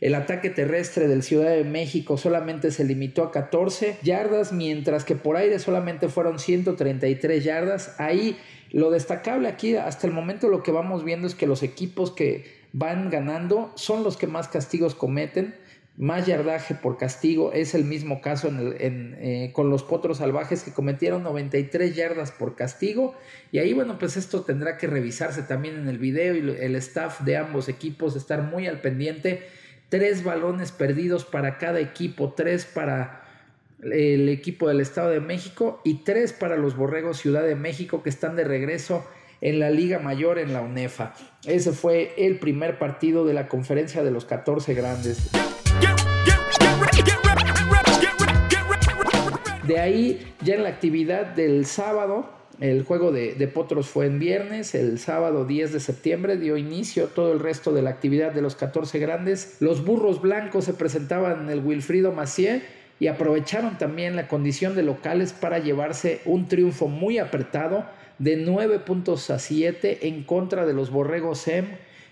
El 0.00 0.14
ataque 0.14 0.48
terrestre 0.50 1.08
del 1.08 1.22
Ciudad 1.22 1.50
de 1.50 1.64
México 1.64 2.16
solamente 2.18 2.70
se 2.70 2.84
limitó 2.84 3.24
a 3.24 3.32
14 3.32 3.96
yardas, 4.02 4.52
mientras 4.52 5.04
que 5.04 5.16
por 5.16 5.36
aire 5.36 5.58
solamente 5.58 6.08
fueron 6.08 6.38
133 6.38 7.42
yardas. 7.42 7.94
Ahí 7.98 8.38
lo 8.70 8.90
destacable 8.90 9.48
aquí, 9.48 9.76
hasta 9.76 10.06
el 10.06 10.12
momento 10.12 10.48
lo 10.48 10.62
que 10.62 10.72
vamos 10.72 11.04
viendo 11.04 11.26
es 11.26 11.34
que 11.34 11.46
los 11.46 11.62
equipos 11.62 12.10
que 12.10 12.58
van 12.72 13.10
ganando 13.10 13.72
son 13.76 14.02
los 14.02 14.16
que 14.16 14.26
más 14.26 14.48
castigos 14.48 14.94
cometen, 14.94 15.54
más 15.96 16.26
yardaje 16.26 16.76
por 16.76 16.96
castigo, 16.96 17.52
es 17.52 17.74
el 17.74 17.84
mismo 17.84 18.20
caso 18.20 18.50
eh, 18.52 19.50
con 19.52 19.68
los 19.68 19.82
potros 19.82 20.18
salvajes 20.18 20.62
que 20.62 20.72
cometieron 20.72 21.24
93 21.24 21.96
yardas 21.96 22.30
por 22.30 22.54
castigo. 22.54 23.16
Y 23.50 23.58
ahí 23.58 23.72
bueno 23.72 23.98
pues 23.98 24.16
esto 24.16 24.42
tendrá 24.42 24.78
que 24.78 24.86
revisarse 24.86 25.42
también 25.42 25.76
en 25.76 25.88
el 25.88 25.98
video 25.98 26.36
y 26.36 26.56
el 26.60 26.76
staff 26.76 27.22
de 27.22 27.36
ambos 27.36 27.68
equipos 27.68 28.14
estar 28.14 28.42
muy 28.42 28.68
al 28.68 28.80
pendiente, 28.80 29.48
tres 29.88 30.22
balones 30.22 30.70
perdidos 30.70 31.24
para 31.24 31.58
cada 31.58 31.80
equipo, 31.80 32.32
tres 32.32 32.64
para 32.64 33.27
el 33.82 34.28
equipo 34.28 34.68
del 34.68 34.80
Estado 34.80 35.10
de 35.10 35.20
México 35.20 35.80
y 35.84 36.02
tres 36.04 36.32
para 36.32 36.56
los 36.56 36.76
Borregos 36.76 37.18
Ciudad 37.18 37.42
de 37.42 37.54
México 37.54 38.02
que 38.02 38.10
están 38.10 38.36
de 38.36 38.44
regreso 38.44 39.04
en 39.40 39.60
la 39.60 39.70
Liga 39.70 39.98
Mayor 40.00 40.38
en 40.38 40.52
la 40.52 40.62
UNEFA. 40.62 41.14
Ese 41.46 41.72
fue 41.72 42.12
el 42.16 42.38
primer 42.38 42.78
partido 42.78 43.24
de 43.24 43.34
la 43.34 43.48
conferencia 43.48 44.02
de 44.02 44.10
los 44.10 44.24
14 44.24 44.74
grandes. 44.74 45.30
De 49.64 49.78
ahí, 49.78 50.34
ya 50.42 50.54
en 50.54 50.62
la 50.62 50.70
actividad 50.70 51.26
del 51.26 51.66
sábado, 51.66 52.30
el 52.58 52.82
juego 52.82 53.12
de, 53.12 53.50
Potros 53.52 53.88
fue 53.88 54.06
en 54.06 54.18
viernes, 54.18 54.74
el 54.74 54.98
sábado 54.98 55.44
10 55.44 55.74
de 55.74 55.78
septiembre 55.78 56.36
dio 56.36 56.56
inicio 56.56 57.06
todo 57.06 57.32
el 57.32 57.38
resto 57.38 57.72
de 57.72 57.82
la 57.82 57.90
actividad 57.90 58.32
de 58.32 58.42
los 58.42 58.56
14 58.56 58.98
grandes. 58.98 59.58
Los 59.60 59.84
burros 59.84 60.20
blancos 60.20 60.64
se 60.64 60.74
presentaban 60.74 61.42
en 61.42 61.50
el 61.50 61.60
Wilfrido 61.60 62.10
Macié 62.12 62.62
y 63.00 63.06
aprovecharon 63.06 63.78
también 63.78 64.16
la 64.16 64.28
condición 64.28 64.74
de 64.74 64.82
locales 64.82 65.32
para 65.32 65.58
llevarse 65.58 66.20
un 66.24 66.48
triunfo 66.48 66.88
muy 66.88 67.18
apretado 67.18 67.84
de 68.18 68.36
9 68.36 68.80
puntos 68.80 69.30
a 69.30 69.38
7 69.38 70.08
en 70.08 70.24
contra 70.24 70.66
de 70.66 70.74
los 70.74 70.90
Borregos 70.90 71.38
SEM 71.40 71.66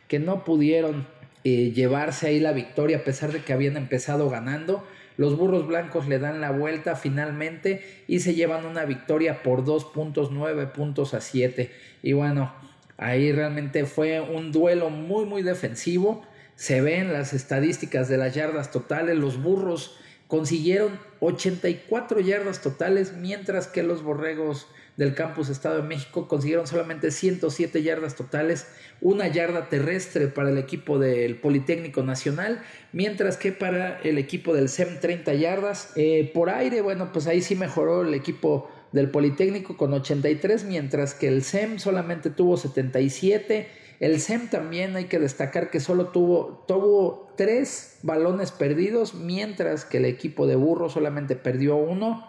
que 0.08 0.18
no 0.18 0.44
pudieron 0.44 1.06
eh, 1.44 1.72
llevarse 1.72 2.28
ahí 2.28 2.40
la 2.40 2.52
victoria 2.52 2.98
a 2.98 3.04
pesar 3.04 3.32
de 3.32 3.40
que 3.40 3.52
habían 3.52 3.76
empezado 3.76 4.30
ganando. 4.30 4.86
Los 5.16 5.36
burros 5.36 5.66
blancos 5.66 6.06
le 6.06 6.18
dan 6.18 6.40
la 6.40 6.50
vuelta 6.50 6.94
finalmente 6.94 7.82
y 8.06 8.20
se 8.20 8.34
llevan 8.34 8.66
una 8.66 8.84
victoria 8.84 9.42
por 9.42 9.64
2 9.64 9.86
puntos, 9.86 10.30
9 10.30 10.66
puntos 10.66 11.14
a 11.14 11.20
7. 11.20 11.70
Y 12.02 12.12
bueno, 12.12 12.52
ahí 12.98 13.32
realmente 13.32 13.86
fue 13.86 14.20
un 14.20 14.52
duelo 14.52 14.90
muy, 14.90 15.24
muy 15.24 15.42
defensivo. 15.42 16.22
Se 16.54 16.80
ven 16.80 17.12
las 17.12 17.32
estadísticas 17.32 18.08
de 18.08 18.18
las 18.18 18.34
yardas 18.34 18.70
totales. 18.70 19.16
Los 19.16 19.42
burros 19.42 19.98
consiguieron 20.28 20.98
84 21.20 22.20
yardas 22.20 22.60
totales, 22.60 23.14
mientras 23.14 23.68
que 23.68 23.82
los 23.82 24.02
borregos 24.02 24.66
del 24.96 25.14
campus 25.14 25.50
Estado 25.50 25.76
de 25.76 25.88
México 25.88 26.26
consiguieron 26.26 26.66
solamente 26.66 27.10
107 27.10 27.82
yardas 27.82 28.16
totales, 28.16 28.66
una 29.00 29.28
yarda 29.28 29.68
terrestre 29.68 30.26
para 30.28 30.50
el 30.50 30.58
equipo 30.58 30.98
del 30.98 31.36
Politécnico 31.36 32.02
Nacional, 32.02 32.62
mientras 32.92 33.36
que 33.36 33.52
para 33.52 34.00
el 34.00 34.18
equipo 34.18 34.54
del 34.54 34.68
SEM 34.68 35.00
30 35.00 35.34
yardas. 35.34 35.92
Eh, 35.96 36.30
por 36.32 36.50
aire, 36.50 36.80
bueno, 36.80 37.12
pues 37.12 37.26
ahí 37.26 37.42
sí 37.42 37.56
mejoró 37.56 38.02
el 38.02 38.14
equipo 38.14 38.70
del 38.92 39.10
Politécnico 39.10 39.76
con 39.76 39.92
83, 39.92 40.64
mientras 40.64 41.14
que 41.14 41.28
el 41.28 41.42
SEM 41.42 41.78
solamente 41.78 42.30
tuvo 42.30 42.56
77. 42.56 43.68
El 44.00 44.20
SEM 44.20 44.48
también 44.48 44.96
hay 44.96 45.04
que 45.04 45.18
destacar 45.18 45.70
que 45.70 45.80
solo 45.80 46.08
tuvo, 46.08 46.64
tuvo 46.66 47.25
tres 47.36 47.98
balones 48.02 48.52
perdidos, 48.52 49.14
mientras 49.14 49.84
que 49.84 49.98
el 49.98 50.04
equipo 50.04 50.46
de 50.46 50.56
Burro 50.56 50.88
solamente 50.88 51.36
perdió 51.36 51.76
uno. 51.76 52.26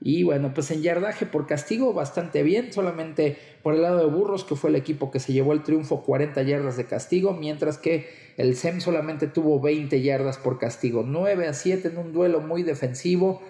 Y 0.00 0.22
bueno, 0.22 0.52
pues 0.54 0.70
en 0.70 0.82
yardaje 0.82 1.26
por 1.26 1.46
castigo 1.46 1.92
bastante 1.92 2.42
bien, 2.42 2.72
solamente 2.72 3.36
por 3.62 3.74
el 3.74 3.82
lado 3.82 3.98
de 3.98 4.06
Burros, 4.06 4.44
que 4.44 4.54
fue 4.54 4.70
el 4.70 4.76
equipo 4.76 5.10
que 5.10 5.18
se 5.18 5.32
llevó 5.32 5.52
el 5.52 5.64
triunfo 5.64 6.02
40 6.04 6.42
yardas 6.42 6.76
de 6.76 6.84
castigo, 6.84 7.32
mientras 7.32 7.78
que 7.78 8.08
el 8.36 8.54
SEM 8.54 8.80
solamente 8.80 9.26
tuvo 9.26 9.60
20 9.60 10.00
yardas 10.00 10.38
por 10.38 10.58
castigo, 10.58 11.02
9 11.04 11.48
a 11.48 11.52
7 11.52 11.88
en 11.88 11.98
un 11.98 12.12
duelo 12.12 12.40
muy 12.40 12.62
defensivo. 12.62 13.42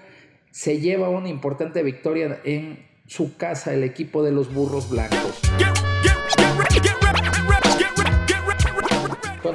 Se 0.50 0.80
lleva 0.80 1.10
una 1.10 1.28
importante 1.28 1.82
victoria 1.82 2.40
en 2.44 2.86
su 3.06 3.36
casa 3.36 3.74
el 3.74 3.84
equipo 3.84 4.22
de 4.22 4.32
los 4.32 4.52
Burros 4.52 4.88
Blancos. 4.88 5.40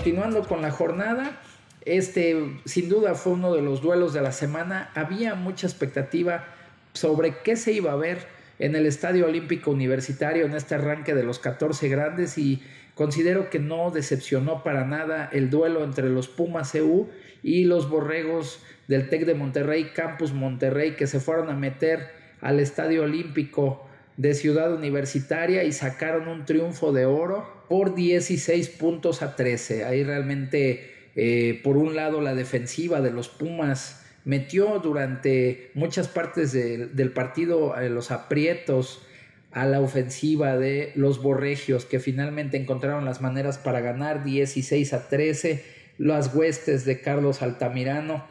Continuando 0.04 0.46
con 0.46 0.62
la 0.62 0.70
jornada, 0.70 1.40
este 1.86 2.60
sin 2.66 2.90
duda 2.90 3.16
fue 3.16 3.32
uno 3.32 3.56
de 3.56 3.62
los 3.62 3.82
duelos 3.82 4.12
de 4.12 4.20
la 4.20 4.34
semana. 4.34 4.92
Había 4.96 5.34
mucha 5.34 5.66
expectativa 5.66 6.44
sobre 6.92 7.38
qué 7.38 7.56
se 7.56 7.72
iba 7.72 7.94
a 7.94 7.96
ver 7.96 8.28
en 8.60 8.76
el 8.76 8.86
Estadio 8.86 9.28
Olímpico 9.28 9.72
Universitario 9.72 10.46
en 10.46 10.56
este 10.56 10.76
arranque 10.76 11.16
de 11.16 11.24
los 11.24 11.40
14 11.40 11.88
grandes 11.88 12.38
y 12.38 12.62
considero 12.96 13.50
que 13.50 13.60
no 13.60 13.92
decepcionó 13.92 14.62
para 14.62 14.84
nada 14.84 15.30
el 15.32 15.50
duelo 15.50 15.86
entre 15.86 16.10
los 16.10 16.28
Pumas 16.28 16.76
EU 16.76 17.08
y 17.42 17.64
los 17.64 17.90
Borregos 17.90 18.62
del 18.90 19.08
TEC 19.08 19.26
de 19.26 19.36
Monterrey, 19.36 19.92
Campus 19.96 20.34
Monterrey, 20.34 20.98
que 20.98 21.08
se 21.08 21.22
fueron 21.22 21.50
a 21.50 21.56
meter 21.56 22.10
al 22.42 22.60
Estadio 22.60 23.04
Olímpico 23.04 23.88
de 24.18 24.34
Ciudad 24.36 24.74
Universitaria 24.74 25.64
y 25.64 25.72
sacaron 25.72 26.28
un 26.28 26.46
triunfo 26.46 26.92
de 26.92 27.06
oro 27.06 27.66
por 27.68 27.96
16 27.96 28.70
puntos 28.70 29.22
a 29.22 29.36
13. 29.36 29.86
Ahí 29.86 30.04
realmente, 30.04 30.92
eh, 31.16 31.60
por 31.64 31.78
un 31.78 31.96
lado, 31.96 32.22
la 32.22 32.36
defensiva 32.36 33.02
de 33.02 33.12
los 33.12 33.30
Pumas 33.30 34.06
metió 34.26 34.80
durante 34.80 35.72
muchas 35.74 36.08
partes 36.08 36.54
del 36.54 37.12
partido 37.12 37.76
los 37.90 38.12
aprietos 38.12 39.06
a 39.52 39.66
la 39.66 39.82
ofensiva 39.82 40.58
de 40.58 40.92
los 40.96 41.22
borregios 41.22 41.86
que 41.86 42.00
finalmente 42.00 42.58
encontraron 42.58 43.06
las 43.06 43.22
maneras 43.22 43.58
para 43.58 43.82
ganar 43.82 44.24
16 44.24 44.94
a 44.94 45.10
13 45.10 45.64
las 45.98 46.34
huestes 46.34 46.86
de 46.86 47.02
Carlos 47.02 47.42
Altamirano 47.42 48.26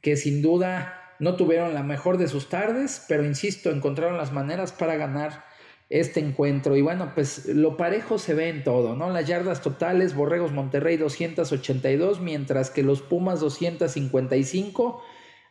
que 0.00 0.16
sin 0.16 0.42
duda 0.42 1.05
no 1.18 1.36
tuvieron 1.36 1.74
la 1.74 1.82
mejor 1.82 2.18
de 2.18 2.28
sus 2.28 2.48
tardes 2.48 3.04
pero 3.08 3.24
insisto 3.24 3.70
encontraron 3.70 4.16
las 4.16 4.32
maneras 4.32 4.72
para 4.72 4.96
ganar 4.96 5.44
este 5.88 6.20
encuentro. 6.20 6.76
Y 6.76 6.82
bueno, 6.82 7.12
pues 7.14 7.46
lo 7.46 7.76
parejo 7.76 8.18
se 8.18 8.34
ve 8.34 8.48
en 8.48 8.64
todo, 8.64 8.96
¿no? 8.96 9.10
Las 9.10 9.26
yardas 9.26 9.62
totales, 9.62 10.14
Borregos 10.14 10.52
Monterrey 10.52 10.96
282, 10.96 12.20
mientras 12.20 12.70
que 12.70 12.82
los 12.82 13.02
Pumas 13.02 13.40
255. 13.40 15.02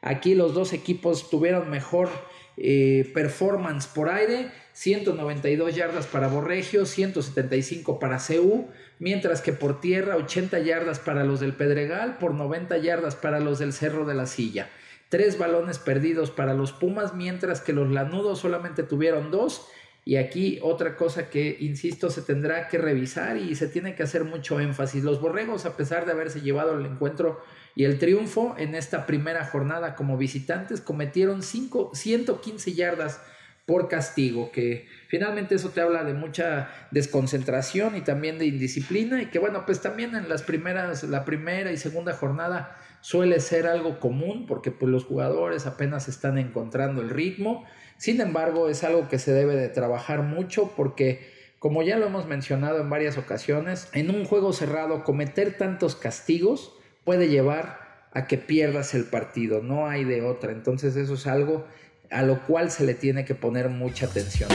Aquí 0.02 0.36
los 0.36 0.54
dos 0.54 0.74
equipos 0.74 1.30
tuvieron 1.30 1.70
mejor 1.70 2.10
eh, 2.58 3.10
performance 3.14 3.88
por 3.88 4.10
aire, 4.10 4.52
192 4.74 5.76
yardas 5.76 6.06
para 6.06 6.28
Borregio, 6.28 6.86
175 6.86 7.98
para 7.98 8.20
CU, 8.20 8.68
mientras 9.00 9.42
que 9.42 9.54
por 9.54 9.80
tierra 9.80 10.16
80 10.18 10.60
yardas 10.60 11.00
para 11.00 11.24
los 11.24 11.40
del 11.40 11.54
Pedregal, 11.54 12.18
por 12.18 12.34
90 12.34 12.78
yardas 12.78 13.16
para 13.16 13.40
los 13.40 13.58
del 13.58 13.74
Cerro 13.74 14.06
de 14.06 14.14
la 14.14 14.26
Silla. 14.26 14.70
Tres 15.10 15.38
balones 15.38 15.80
perdidos 15.80 16.32
para 16.32 16.54
los 16.54 16.74
Pumas, 16.74 17.14
mientras 17.14 17.62
que 17.62 17.74
los 17.74 17.92
Lanudos 17.92 18.40
solamente 18.40 18.84
tuvieron 18.84 19.32
dos 19.32 19.68
y 20.08 20.18
aquí 20.18 20.60
otra 20.62 20.96
cosa 20.96 21.32
que, 21.32 21.58
insisto, 21.60 22.12
se 22.12 22.22
tendrá 22.22 22.68
que 22.68 22.78
revisar 22.78 23.38
y 23.38 23.56
se 23.56 23.68
tiene 23.68 23.96
que 23.96 24.04
hacer 24.04 24.24
mucho 24.24 24.60
énfasis. 24.60 25.04
Los 25.04 25.20
Borregos, 25.20 25.66
a 25.66 25.76
pesar 25.76 26.06
de 26.06 26.12
haberse 26.12 26.42
llevado 26.42 26.78
el 26.78 26.86
encuentro 26.86 27.44
y 27.76 27.86
el 27.86 27.98
triunfo 27.98 28.54
en 28.60 28.76
esta 28.76 29.08
primera 29.08 29.46
jornada 29.46 29.96
como 29.96 30.16
visitantes, 30.16 30.80
cometieron 30.80 31.42
5, 31.42 31.92
115 31.96 32.74
yardas 32.74 33.20
por 33.66 33.90
castigo, 33.90 34.52
que 34.52 34.88
finalmente 35.08 35.56
eso 35.56 35.70
te 35.70 35.82
habla 35.82 36.04
de 36.04 36.14
mucha 36.14 36.70
desconcentración 36.92 37.96
y 37.96 38.02
también 38.02 38.38
de 38.38 38.46
indisciplina 38.46 39.24
y 39.24 39.32
que 39.32 39.40
bueno, 39.40 39.66
pues 39.66 39.82
también 39.82 40.14
en 40.14 40.30
las 40.30 40.44
primeras, 40.44 41.04
la 41.04 41.26
primera 41.26 41.72
y 41.72 41.78
segunda 41.78 42.14
jornada 42.14 42.78
suele 43.06 43.40
ser 43.40 43.68
algo 43.68 44.00
común 44.00 44.46
porque 44.48 44.72
pues 44.72 44.92
los 44.92 45.06
jugadores 45.06 45.66
apenas 45.66 46.08
están 46.08 46.38
encontrando 46.38 47.02
el 47.02 47.10
ritmo 47.10 47.66
sin 47.98 48.20
embargo, 48.20 48.70
es 48.70 48.84
algo 48.84 49.08
que 49.08 49.20
se 49.20 49.32
debe 49.34 49.56
de 49.56 49.70
trabajar 49.70 50.22
mucho 50.22 50.74
porque, 50.76 51.32
como 51.60 51.82
ya 51.82 51.98
lo 51.98 52.08
hemos 52.08 52.28
mencionado 52.28 52.82
en 52.82 52.90
varias 52.90 53.18
ocasiones, 53.18 53.88
en 53.94 54.10
un 54.10 54.26
juego 54.26 54.54
cerrado 54.54 55.04
cometer 55.04 55.58
tantos 55.58 55.96
castigos 55.96 56.74
puede 57.04 57.30
llevar 57.30 58.10
a 58.12 58.28
que 58.28 58.38
pierdas 58.38 58.94
el 58.94 59.06
partido, 59.06 59.62
no 59.62 59.88
hay 59.88 60.04
de 60.04 60.22
otra. 60.22 60.52
Entonces 60.52 60.96
eso 60.96 61.14
es 61.14 61.28
algo 61.28 61.66
a 62.12 62.22
lo 62.22 62.44
cual 62.44 62.70
se 62.70 62.84
le 62.86 62.94
tiene 62.94 63.26
que 63.26 63.36
poner 63.36 63.70
mucha 63.70 64.08
atención. 64.08 64.50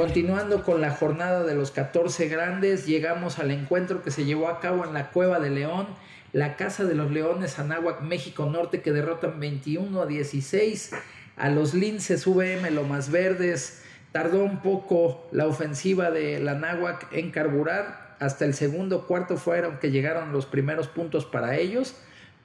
Continuando 0.00 0.62
con 0.62 0.80
la 0.80 0.92
jornada 0.92 1.44
de 1.44 1.54
los 1.54 1.72
14 1.72 2.26
grandes, 2.28 2.86
llegamos 2.86 3.38
al 3.38 3.50
encuentro 3.50 4.02
que 4.02 4.10
se 4.10 4.24
llevó 4.24 4.48
a 4.48 4.58
cabo 4.58 4.86
en 4.86 4.94
la 4.94 5.10
Cueva 5.10 5.40
de 5.40 5.50
León 5.50 5.88
la 6.32 6.56
Casa 6.56 6.84
de 6.84 6.94
los 6.94 7.10
Leones 7.10 7.58
Anáhuac 7.58 8.00
México 8.00 8.46
Norte 8.46 8.80
que 8.80 8.92
derrotan 8.92 9.38
21 9.38 10.00
a 10.00 10.06
16 10.06 10.92
a 11.36 11.50
los 11.50 11.74
Linces 11.74 12.26
VM 12.26 12.70
Lomas 12.70 13.10
Verdes. 13.10 13.82
Tardó 14.10 14.42
un 14.42 14.62
poco 14.62 15.28
la 15.32 15.46
ofensiva 15.46 16.10
de 16.10 16.40
la 16.40 16.52
Anáhuac 16.52 17.12
en 17.12 17.30
carburar. 17.30 18.16
Hasta 18.20 18.46
el 18.46 18.54
segundo 18.54 19.06
cuarto 19.06 19.36
fueron 19.36 19.80
que 19.80 19.90
llegaron 19.90 20.32
los 20.32 20.46
primeros 20.46 20.88
puntos 20.88 21.26
para 21.26 21.58
ellos. 21.58 21.94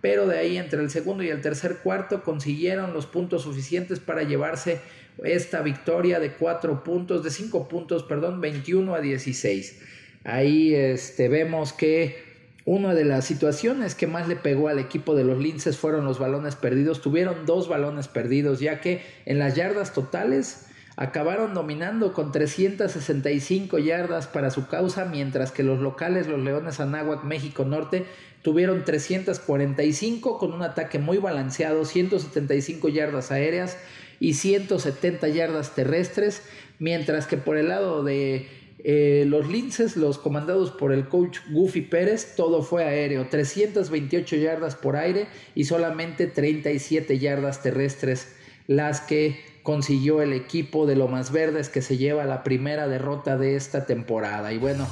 Pero 0.01 0.27
de 0.27 0.37
ahí 0.37 0.57
entre 0.57 0.81
el 0.81 0.89
segundo 0.89 1.23
y 1.23 1.29
el 1.29 1.41
tercer 1.41 1.77
cuarto 1.77 2.21
consiguieron 2.21 2.93
los 2.93 3.05
puntos 3.05 3.43
suficientes 3.43 4.01
para 4.01 4.23
llevarse 4.23 4.81
esta 5.23 5.61
victoria 5.61 6.19
de 6.19 6.33
cuatro 6.33 6.83
puntos, 6.83 7.23
de 7.23 7.31
cinco 7.31 7.67
puntos, 7.67 8.03
perdón, 8.03 8.41
21 8.41 8.95
a 8.95 9.01
16. 9.01 9.81
Ahí 10.23 10.73
este, 10.73 11.29
vemos 11.29 11.73
que 11.73 12.23
una 12.65 12.95
de 12.95 13.05
las 13.05 13.25
situaciones 13.25 13.93
que 13.93 14.07
más 14.07 14.27
le 14.27 14.35
pegó 14.35 14.69
al 14.69 14.79
equipo 14.79 15.15
de 15.15 15.23
los 15.23 15.37
Linces 15.37 15.77
fueron 15.77 16.03
los 16.03 16.17
balones 16.17 16.55
perdidos. 16.55 17.01
Tuvieron 17.01 17.45
dos 17.45 17.69
balones 17.69 18.07
perdidos, 18.07 18.59
ya 18.59 18.81
que 18.81 19.03
en 19.25 19.37
las 19.37 19.55
yardas 19.55 19.93
totales 19.93 20.65
acabaron 20.97 21.53
dominando 21.53 22.13
con 22.13 22.31
365 22.31 23.77
yardas 23.77 24.27
para 24.27 24.49
su 24.49 24.67
causa, 24.67 25.05
mientras 25.05 25.51
que 25.51 25.61
los 25.61 25.79
locales, 25.79 26.27
los 26.27 26.39
Leones 26.39 26.79
Anáhuac, 26.79 27.23
México 27.23 27.65
Norte, 27.65 28.05
tuvieron 28.41 28.83
345 28.83 30.37
con 30.39 30.53
un 30.53 30.61
ataque 30.63 30.97
muy 30.97 31.17
balanceado, 31.17 31.85
175 31.85 32.89
yardas 32.89 33.31
aéreas 33.31 33.77
y 34.19 34.33
170 34.33 35.27
yardas 35.29 35.75
terrestres, 35.75 36.41
mientras 36.79 37.27
que 37.27 37.37
por 37.37 37.57
el 37.57 37.69
lado 37.69 38.03
de 38.03 38.47
eh, 38.87 39.25
los 39.27 39.47
linces, 39.49 39.97
los 39.97 40.17
comandados 40.17 40.71
por 40.71 40.93
el 40.93 41.07
coach 41.07 41.39
Goofy 41.49 41.81
Pérez, 41.81 42.35
todo 42.35 42.61
fue 42.61 42.83
aéreo, 42.83 43.27
328 43.29 44.35
yardas 44.35 44.75
por 44.75 44.95
aire 44.95 45.27
y 45.55 45.65
solamente 45.65 46.27
37 46.27 47.17
yardas 47.17 47.63
terrestres 47.63 48.35
las 48.67 49.01
que 49.01 49.43
consiguió 49.63 50.21
el 50.21 50.33
equipo 50.33 50.85
de 50.85 50.95
Lomas 50.95 51.31
Verdes 51.31 51.69
que 51.69 51.81
se 51.81 51.97
lleva 51.97 52.25
la 52.25 52.43
primera 52.43 52.87
derrota 52.87 53.37
de 53.37 53.55
esta 53.55 53.87
temporada. 53.87 54.53
Y 54.53 54.59
bueno, 54.59 54.87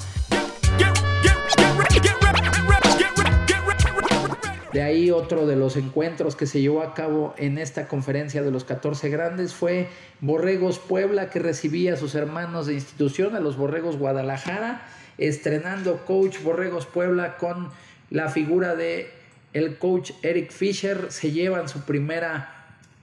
De 4.74 4.82
ahí 4.82 5.12
otro 5.12 5.46
de 5.46 5.56
los 5.56 5.77
encuentros 5.77 6.36
que 6.36 6.48
se 6.48 6.60
llevó 6.60 6.82
a 6.82 6.96
cabo 6.96 7.36
en 7.38 7.60
esta 7.60 7.88
conferencia 7.88 8.42
de 8.42 8.50
los 8.50 8.63
14 8.63 9.08
grandes 9.10 9.53
fue 9.53 9.88
Borregos 10.20 10.80
Puebla, 10.80 11.30
que 11.30 11.38
recibía 11.38 11.94
a 11.94 11.96
sus 11.96 12.15
hermanos 12.15 12.65
de 12.65 12.74
institución, 12.74 13.36
a 13.36 13.39
los 13.39 13.56
Borregos 13.56 13.98
Guadalajara, 13.98 14.82
estrenando 15.20 16.03
coach 16.06 16.42
Borregos 16.42 16.88
Puebla 16.88 17.38
con 17.38 17.70
la 18.10 18.30
figura 18.30 18.75
de 18.75 19.12
el 19.53 19.77
coach 19.77 20.12
Eric 20.24 20.51
Fisher. 20.51 21.12
Se 21.12 21.32
llevan 21.32 21.70
su 21.70 21.82
primera 21.82 22.50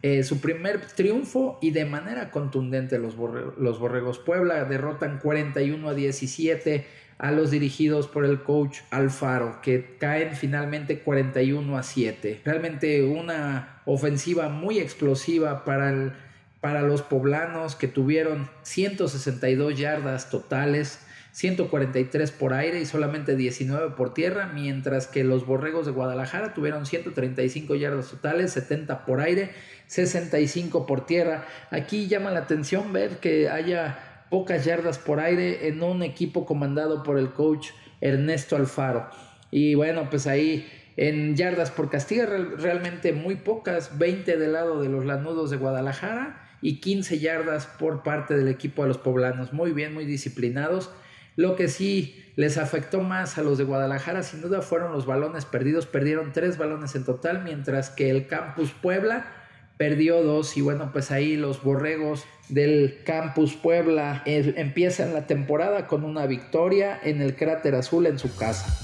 eh, 0.02 0.24
su 0.24 0.40
primer 0.40 0.80
triunfo 0.80 1.58
y 1.60 1.72
de 1.72 1.84
manera 1.84 2.30
contundente 2.30 2.98
los, 2.98 3.14
los 3.58 3.78
Borregos 3.78 4.18
Puebla 4.18 4.64
derrotan 4.64 5.18
41 5.18 5.88
a 5.88 5.92
17 5.92 6.86
a 7.20 7.30
los 7.32 7.50
dirigidos 7.50 8.08
por 8.08 8.24
el 8.24 8.42
coach 8.42 8.78
Alfaro, 8.90 9.60
que 9.60 9.96
caen 9.98 10.34
finalmente 10.34 11.00
41 11.00 11.76
a 11.76 11.82
7. 11.82 12.40
Realmente 12.44 13.04
una 13.04 13.82
ofensiva 13.84 14.48
muy 14.48 14.78
explosiva 14.78 15.64
para, 15.64 15.90
el, 15.90 16.12
para 16.62 16.80
los 16.80 17.02
poblanos 17.02 17.76
que 17.76 17.88
tuvieron 17.88 18.48
162 18.62 19.78
yardas 19.78 20.30
totales 20.30 21.00
143 21.32 22.32
por 22.32 22.54
aire 22.54 22.80
y 22.80 22.86
solamente 22.86 23.36
19 23.36 23.94
por 23.96 24.14
tierra, 24.14 24.50
mientras 24.52 25.06
que 25.06 25.22
los 25.22 25.46
Borregos 25.46 25.86
de 25.86 25.92
Guadalajara 25.92 26.54
tuvieron 26.54 26.86
135 26.86 27.76
yardas 27.76 28.10
totales, 28.10 28.52
70 28.52 29.04
por 29.04 29.20
aire, 29.20 29.50
65 29.86 30.86
por 30.86 31.06
tierra. 31.06 31.46
Aquí 31.70 32.08
llama 32.08 32.32
la 32.32 32.40
atención 32.40 32.92
ver 32.92 33.18
que 33.18 33.48
haya 33.48 34.09
pocas 34.30 34.64
yardas 34.64 34.98
por 34.98 35.20
aire 35.20 35.68
en 35.68 35.82
un 35.82 36.02
equipo 36.02 36.46
comandado 36.46 37.02
por 37.02 37.18
el 37.18 37.32
coach 37.32 37.70
Ernesto 38.00 38.56
Alfaro. 38.56 39.10
Y 39.50 39.74
bueno, 39.74 40.08
pues 40.08 40.26
ahí 40.26 40.66
en 40.96 41.36
yardas 41.36 41.70
por 41.70 41.90
castigo 41.90 42.24
realmente 42.56 43.12
muy 43.12 43.36
pocas, 43.36 43.98
20 43.98 44.36
del 44.36 44.52
lado 44.52 44.80
de 44.80 44.88
los 44.88 45.04
lanudos 45.04 45.50
de 45.50 45.56
Guadalajara 45.56 46.48
y 46.62 46.80
15 46.80 47.18
yardas 47.18 47.66
por 47.66 48.02
parte 48.02 48.36
del 48.36 48.48
equipo 48.48 48.82
de 48.82 48.88
los 48.88 48.98
poblanos. 48.98 49.52
Muy 49.52 49.72
bien, 49.72 49.92
muy 49.92 50.04
disciplinados. 50.04 50.90
Lo 51.36 51.56
que 51.56 51.68
sí 51.68 52.22
les 52.36 52.58
afectó 52.58 53.00
más 53.00 53.38
a 53.38 53.42
los 53.42 53.58
de 53.58 53.64
Guadalajara 53.64 54.22
sin 54.22 54.42
duda 54.42 54.62
fueron 54.62 54.92
los 54.92 55.06
balones 55.06 55.44
perdidos. 55.44 55.86
Perdieron 55.86 56.32
tres 56.32 56.58
balones 56.58 56.94
en 56.94 57.04
total, 57.04 57.42
mientras 57.44 57.90
que 57.90 58.10
el 58.10 58.26
Campus 58.26 58.72
Puebla 58.72 59.26
perdió 59.78 60.22
dos 60.22 60.58
y 60.58 60.60
bueno, 60.60 60.90
pues 60.92 61.10
ahí 61.10 61.36
los 61.36 61.62
borregos 61.62 62.24
del 62.50 63.00
Campus 63.04 63.54
Puebla 63.54 64.22
empiezan 64.26 65.14
la 65.14 65.26
temporada 65.26 65.86
con 65.86 66.04
una 66.04 66.26
victoria 66.26 66.98
en 67.02 67.20
el 67.22 67.36
cráter 67.36 67.74
azul 67.74 68.06
en 68.06 68.18
su 68.18 68.34
casa. 68.36 68.78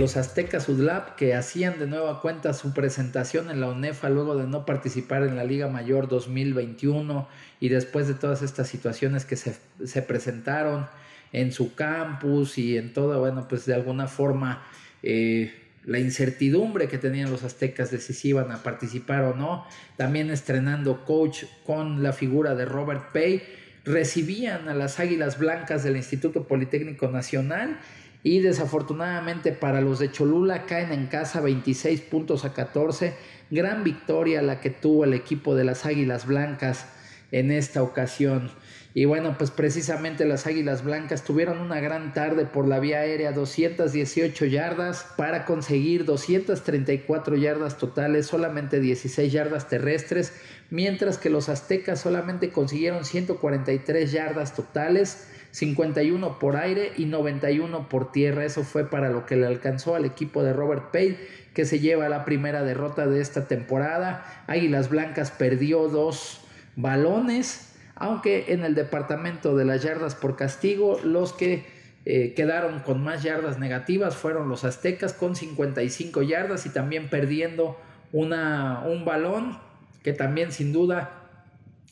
los 0.00 0.16
aztecas 0.16 0.66
UDLAP 0.68 1.14
que 1.16 1.34
hacían 1.34 1.78
de 1.78 1.86
nueva 1.86 2.22
cuenta 2.22 2.54
su 2.54 2.72
presentación 2.72 3.50
en 3.50 3.60
la 3.60 3.68
UNEFA 3.68 4.08
luego 4.08 4.34
de 4.34 4.46
no 4.46 4.64
participar 4.64 5.24
en 5.24 5.36
la 5.36 5.44
Liga 5.44 5.68
Mayor 5.68 6.08
2021 6.08 7.28
y 7.60 7.68
después 7.68 8.08
de 8.08 8.14
todas 8.14 8.40
estas 8.40 8.66
situaciones 8.68 9.26
que 9.26 9.36
se, 9.36 9.56
se 9.84 10.00
presentaron 10.00 10.86
en 11.32 11.52
su 11.52 11.74
campus 11.74 12.56
y 12.56 12.78
en 12.78 12.94
toda, 12.94 13.18
bueno, 13.18 13.46
pues 13.46 13.66
de 13.66 13.74
alguna 13.74 14.06
forma 14.06 14.62
eh, 15.02 15.52
la 15.84 15.98
incertidumbre 15.98 16.88
que 16.88 16.98
tenían 16.98 17.30
los 17.30 17.42
aztecas 17.42 17.90
de 17.90 17.98
si 17.98 18.28
iban 18.28 18.52
a 18.52 18.62
participar 18.62 19.24
o 19.24 19.34
no, 19.34 19.66
también 19.96 20.30
estrenando 20.30 21.04
coach 21.04 21.44
con 21.64 22.02
la 22.02 22.12
figura 22.12 22.54
de 22.54 22.64
Robert 22.64 23.12
Pay, 23.12 23.42
recibían 23.84 24.68
a 24.68 24.74
las 24.74 25.00
Águilas 25.00 25.38
Blancas 25.38 25.82
del 25.82 25.96
Instituto 25.96 26.46
Politécnico 26.46 27.08
Nacional 27.08 27.78
y 28.22 28.40
desafortunadamente 28.40 29.52
para 29.52 29.80
los 29.80 29.98
de 29.98 30.10
Cholula 30.10 30.66
caen 30.66 30.92
en 30.92 31.06
casa 31.06 31.40
26 31.40 32.02
puntos 32.02 32.44
a 32.44 32.52
14. 32.52 33.14
Gran 33.50 33.82
victoria 33.82 34.42
la 34.42 34.60
que 34.60 34.70
tuvo 34.70 35.04
el 35.04 35.14
equipo 35.14 35.54
de 35.54 35.64
las 35.64 35.86
Águilas 35.86 36.26
Blancas 36.26 36.86
en 37.32 37.50
esta 37.50 37.82
ocasión. 37.82 38.50
Y 38.92 39.04
bueno, 39.04 39.36
pues 39.38 39.52
precisamente 39.52 40.24
las 40.24 40.46
Águilas 40.46 40.82
Blancas 40.82 41.22
tuvieron 41.22 41.60
una 41.60 41.78
gran 41.80 42.12
tarde 42.12 42.44
por 42.44 42.66
la 42.66 42.80
vía 42.80 42.98
aérea, 42.98 43.30
218 43.30 44.46
yardas 44.46 45.06
para 45.16 45.44
conseguir 45.44 46.04
234 46.04 47.36
yardas 47.36 47.78
totales, 47.78 48.26
solamente 48.26 48.80
16 48.80 49.32
yardas 49.32 49.68
terrestres, 49.68 50.32
mientras 50.70 51.18
que 51.18 51.30
los 51.30 51.48
aztecas 51.48 52.00
solamente 52.00 52.50
consiguieron 52.50 53.04
143 53.04 54.10
yardas 54.10 54.56
totales 54.56 55.28
51 55.52 56.38
por 56.38 56.56
aire 56.56 56.92
y 56.96 57.06
91 57.06 57.88
por 57.88 58.12
tierra. 58.12 58.44
Eso 58.44 58.64
fue 58.64 58.88
para 58.88 59.10
lo 59.10 59.26
que 59.26 59.36
le 59.36 59.46
alcanzó 59.46 59.94
al 59.94 60.04
equipo 60.04 60.42
de 60.42 60.52
Robert 60.52 60.90
Page, 60.92 61.18
que 61.54 61.64
se 61.64 61.80
lleva 61.80 62.08
la 62.08 62.24
primera 62.24 62.62
derrota 62.62 63.06
de 63.06 63.20
esta 63.20 63.48
temporada. 63.48 64.44
Águilas 64.46 64.88
Blancas 64.88 65.30
perdió 65.30 65.88
dos 65.88 66.40
balones, 66.76 67.69
aunque 68.00 68.46
en 68.48 68.64
el 68.64 68.74
departamento 68.74 69.54
de 69.54 69.66
las 69.66 69.82
yardas 69.82 70.14
por 70.14 70.34
castigo, 70.34 70.98
los 71.04 71.34
que 71.34 71.66
eh, 72.06 72.32
quedaron 72.34 72.80
con 72.80 73.04
más 73.04 73.22
yardas 73.22 73.58
negativas 73.58 74.16
fueron 74.16 74.48
los 74.48 74.64
aztecas 74.64 75.12
con 75.12 75.36
55 75.36 76.22
yardas 76.22 76.64
y 76.64 76.70
también 76.70 77.10
perdiendo 77.10 77.78
una, 78.10 78.84
un 78.86 79.04
balón, 79.04 79.58
que 80.02 80.14
también 80.14 80.50
sin 80.50 80.72
duda 80.72 81.28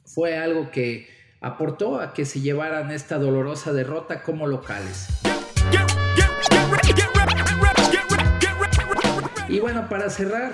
fue 0.06 0.38
algo 0.38 0.70
que 0.70 1.06
aportó 1.42 2.00
a 2.00 2.14
que 2.14 2.24
se 2.24 2.40
llevaran 2.40 2.90
esta 2.90 3.18
dolorosa 3.18 3.74
derrota 3.74 4.22
como 4.22 4.46
locales. 4.46 5.08
Y 9.50 9.60
bueno, 9.60 9.90
para 9.90 10.08
cerrar 10.08 10.52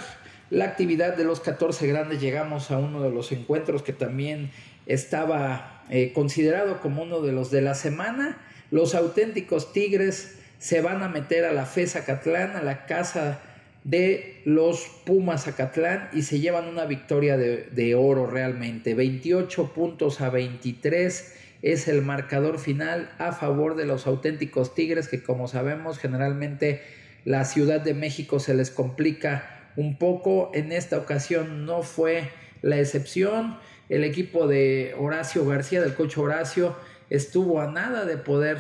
la 0.51 0.65
actividad 0.65 1.17
de 1.17 1.23
los 1.23 1.39
14 1.39 1.87
grandes 1.87 2.21
llegamos 2.21 2.73
a 2.73 2.79
uno 2.79 3.03
de 3.03 3.11
los 3.11 3.31
encuentros 3.31 3.83
que 3.83 3.93
también 3.93 4.51
estaba 4.87 5.85
eh, 5.91 6.13
considerado 6.15 6.81
como 6.81 7.03
uno 7.03 7.21
de 7.21 7.33
los 7.33 7.51
de 7.51 7.63
la 7.63 7.75
semana. 7.75 8.39
Los 8.71 8.95
auténticos 8.95 9.73
Tigres 9.73 10.39
se 10.59 10.81
van 10.81 11.03
a 11.03 11.09
meter 11.09 11.45
a 11.45 11.53
la 11.53 11.67
FESA 11.67 12.05
Catlán, 12.05 12.57
a 12.57 12.63
la 12.63 12.87
casa 12.87 13.41
de 13.85 14.41
los 14.47 14.87
Pumas 15.05 15.47
Acatlán 15.47 16.09
y 16.15 16.23
se 16.23 16.41
llevan 16.41 16.69
una 16.69 16.87
victoria 16.87 17.37
de, 17.37 17.95
oro 17.95 18.27
realmente. 18.27 18.95
28 18.95 19.73
puntos 19.75 20.23
a 20.23 20.31
23 20.31 21.35
es 21.61 21.89
el 21.89 22.03
marcador 22.03 22.59
final 22.59 23.11
a 23.19 23.33
favor 23.33 23.77
de 23.77 23.85
los 23.85 24.07
auténticos 24.07 24.75
Tigres 24.75 25.09
que 25.09 25.23
como 25.23 25.49
sabemos 25.49 25.99
generalmente 25.99 26.83
la 27.25 27.45
Ciudad 27.45 27.81
de 27.81 27.95
México 27.95 28.41
se 28.41 28.55
les 28.55 28.71
complica 28.71 29.71
un 29.77 29.99
poco. 29.99 30.51
En 30.55 30.73
esta 30.73 30.97
ocasión 30.97 31.67
no 31.67 31.83
fue 31.83 32.31
la 32.63 32.81
excepción. 32.81 33.59
El 33.89 34.05
equipo 34.05 34.47
de 34.47 34.95
Horacio 34.99 35.45
García, 35.47 35.81
del 35.81 35.95
coche 35.95 36.21
Horacio, 36.21 36.77
estuvo 37.11 37.61
a 37.61 37.71
nada 37.71 38.05
de 38.05 38.17
poder 38.17 38.59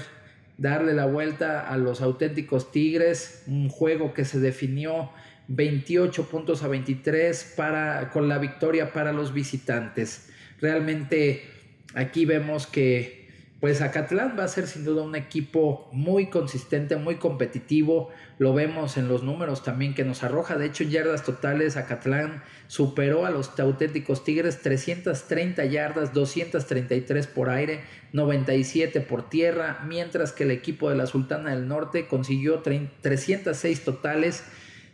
darle 0.58 0.94
la 0.94 1.06
vuelta 1.06 1.68
a 1.68 1.76
los 1.76 2.00
auténticos 2.00 2.70
Tigres, 2.70 3.42
un 3.46 3.68
juego 3.68 4.14
que 4.14 4.24
se 4.24 4.38
definió 4.38 5.10
28 5.48 6.28
puntos 6.28 6.62
a 6.62 6.68
23 6.68 7.54
para, 7.56 8.10
con 8.10 8.28
la 8.28 8.38
victoria 8.38 8.92
para 8.92 9.12
los 9.12 9.32
visitantes. 9.32 10.30
Realmente 10.60 11.44
aquí 11.94 12.24
vemos 12.24 12.66
que 12.66 13.23
pues 13.64 13.80
Acatlán 13.80 14.36
va 14.38 14.44
a 14.44 14.48
ser 14.48 14.66
sin 14.66 14.84
duda 14.84 15.02
un 15.02 15.16
equipo 15.16 15.88
muy 15.90 16.26
consistente, 16.26 16.96
muy 16.96 17.14
competitivo. 17.14 18.10
Lo 18.36 18.52
vemos 18.52 18.98
en 18.98 19.08
los 19.08 19.22
números 19.22 19.62
también 19.62 19.94
que 19.94 20.04
nos 20.04 20.22
arroja. 20.22 20.58
De 20.58 20.66
hecho, 20.66 20.84
en 20.84 20.90
yardas 20.90 21.24
totales, 21.24 21.78
Acatlán 21.78 22.42
superó 22.66 23.24
a 23.24 23.30
los 23.30 23.58
auténticos 23.58 24.22
Tigres 24.22 24.60
330 24.60 25.64
yardas, 25.64 26.12
233 26.12 27.26
por 27.26 27.48
aire, 27.48 27.80
97 28.12 29.00
por 29.00 29.30
tierra, 29.30 29.82
mientras 29.86 30.32
que 30.32 30.44
el 30.44 30.50
equipo 30.50 30.90
de 30.90 30.96
la 30.96 31.06
Sultana 31.06 31.52
del 31.52 31.66
Norte 31.66 32.06
consiguió 32.06 32.60
306 32.60 33.82
totales 33.82 34.44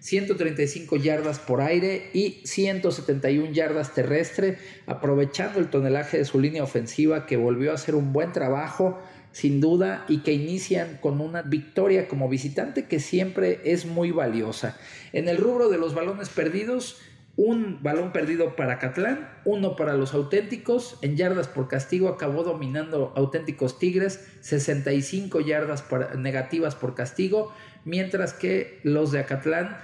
135 0.00 0.96
yardas 0.96 1.38
por 1.38 1.60
aire 1.60 2.10
y 2.12 2.40
171 2.44 3.52
yardas 3.52 3.94
terrestre, 3.94 4.58
aprovechando 4.86 5.58
el 5.58 5.68
tonelaje 5.68 6.18
de 6.18 6.24
su 6.24 6.40
línea 6.40 6.64
ofensiva 6.64 7.26
que 7.26 7.36
volvió 7.36 7.70
a 7.70 7.74
hacer 7.74 7.94
un 7.94 8.12
buen 8.12 8.32
trabajo 8.32 8.98
sin 9.32 9.60
duda 9.60 10.04
y 10.08 10.18
que 10.18 10.32
inician 10.32 10.98
con 11.00 11.20
una 11.20 11.42
victoria 11.42 12.08
como 12.08 12.28
visitante 12.28 12.86
que 12.86 12.98
siempre 12.98 13.60
es 13.64 13.86
muy 13.86 14.10
valiosa. 14.10 14.76
En 15.12 15.28
el 15.28 15.36
rubro 15.36 15.68
de 15.68 15.78
los 15.78 15.94
balones 15.94 16.30
perdidos, 16.30 16.98
un 17.36 17.82
balón 17.82 18.12
perdido 18.12 18.56
para 18.56 18.78
Catlán, 18.78 19.30
uno 19.44 19.76
para 19.76 19.94
los 19.94 20.12
auténticos, 20.12 20.98
en 21.00 21.16
yardas 21.16 21.48
por 21.48 21.68
castigo 21.68 22.08
acabó 22.08 22.42
dominando 22.42 23.12
auténticos 23.16 23.78
Tigres, 23.78 24.26
65 24.40 25.40
yardas 25.40 25.84
negativas 26.18 26.74
por 26.74 26.94
castigo, 26.94 27.54
mientras 27.84 28.34
que 28.34 28.80
los 28.82 29.12
de 29.12 29.20
Acatlán 29.20 29.78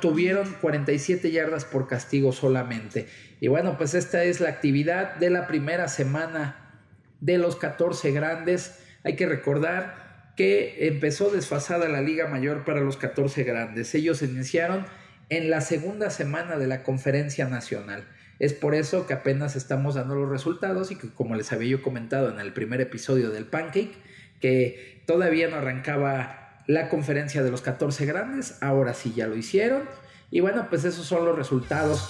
tuvieron 0.00 0.54
47 0.60 1.30
yardas 1.30 1.64
por 1.64 1.86
castigo 1.86 2.32
solamente. 2.32 3.06
Y 3.40 3.48
bueno, 3.48 3.76
pues 3.76 3.94
esta 3.94 4.24
es 4.24 4.40
la 4.40 4.48
actividad 4.48 5.16
de 5.16 5.30
la 5.30 5.46
primera 5.46 5.88
semana 5.88 6.82
de 7.20 7.38
los 7.38 7.56
14 7.56 8.10
grandes. 8.12 8.80
Hay 9.04 9.16
que 9.16 9.26
recordar 9.26 10.32
que 10.36 10.88
empezó 10.88 11.30
desfasada 11.30 11.88
la 11.88 12.02
Liga 12.02 12.28
Mayor 12.28 12.64
para 12.64 12.80
los 12.80 12.96
14 12.96 13.44
grandes. 13.44 13.94
Ellos 13.94 14.22
iniciaron 14.22 14.84
en 15.28 15.50
la 15.50 15.60
segunda 15.60 16.10
semana 16.10 16.56
de 16.56 16.66
la 16.66 16.82
conferencia 16.82 17.48
nacional. 17.48 18.06
Es 18.38 18.52
por 18.52 18.74
eso 18.74 19.06
que 19.06 19.14
apenas 19.14 19.56
estamos 19.56 19.94
dando 19.94 20.14
los 20.14 20.28
resultados 20.28 20.90
y 20.90 20.96
que 20.96 21.08
como 21.08 21.34
les 21.34 21.52
había 21.52 21.70
yo 21.70 21.82
comentado 21.82 22.30
en 22.30 22.38
el 22.38 22.52
primer 22.52 22.80
episodio 22.80 23.30
del 23.30 23.46
Pancake, 23.46 23.94
que 24.40 25.02
todavía 25.06 25.48
no 25.48 25.56
arrancaba 25.56 26.62
la 26.66 26.88
conferencia 26.88 27.42
de 27.42 27.50
los 27.50 27.62
14 27.62 28.06
grandes, 28.06 28.58
ahora 28.60 28.92
sí 28.92 29.12
ya 29.16 29.26
lo 29.26 29.36
hicieron. 29.36 29.82
Y 30.30 30.40
bueno, 30.40 30.66
pues 30.68 30.84
esos 30.84 31.06
son 31.06 31.24
los 31.24 31.36
resultados. 31.36 32.06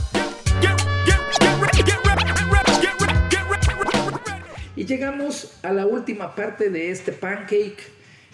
Y 4.75 4.85
llegamos 4.85 5.59
a 5.63 5.73
la 5.73 5.87
última 5.87 6.35
parte 6.35 6.71
de 6.71 6.91
este 6.91 7.13
pancake 7.13 7.83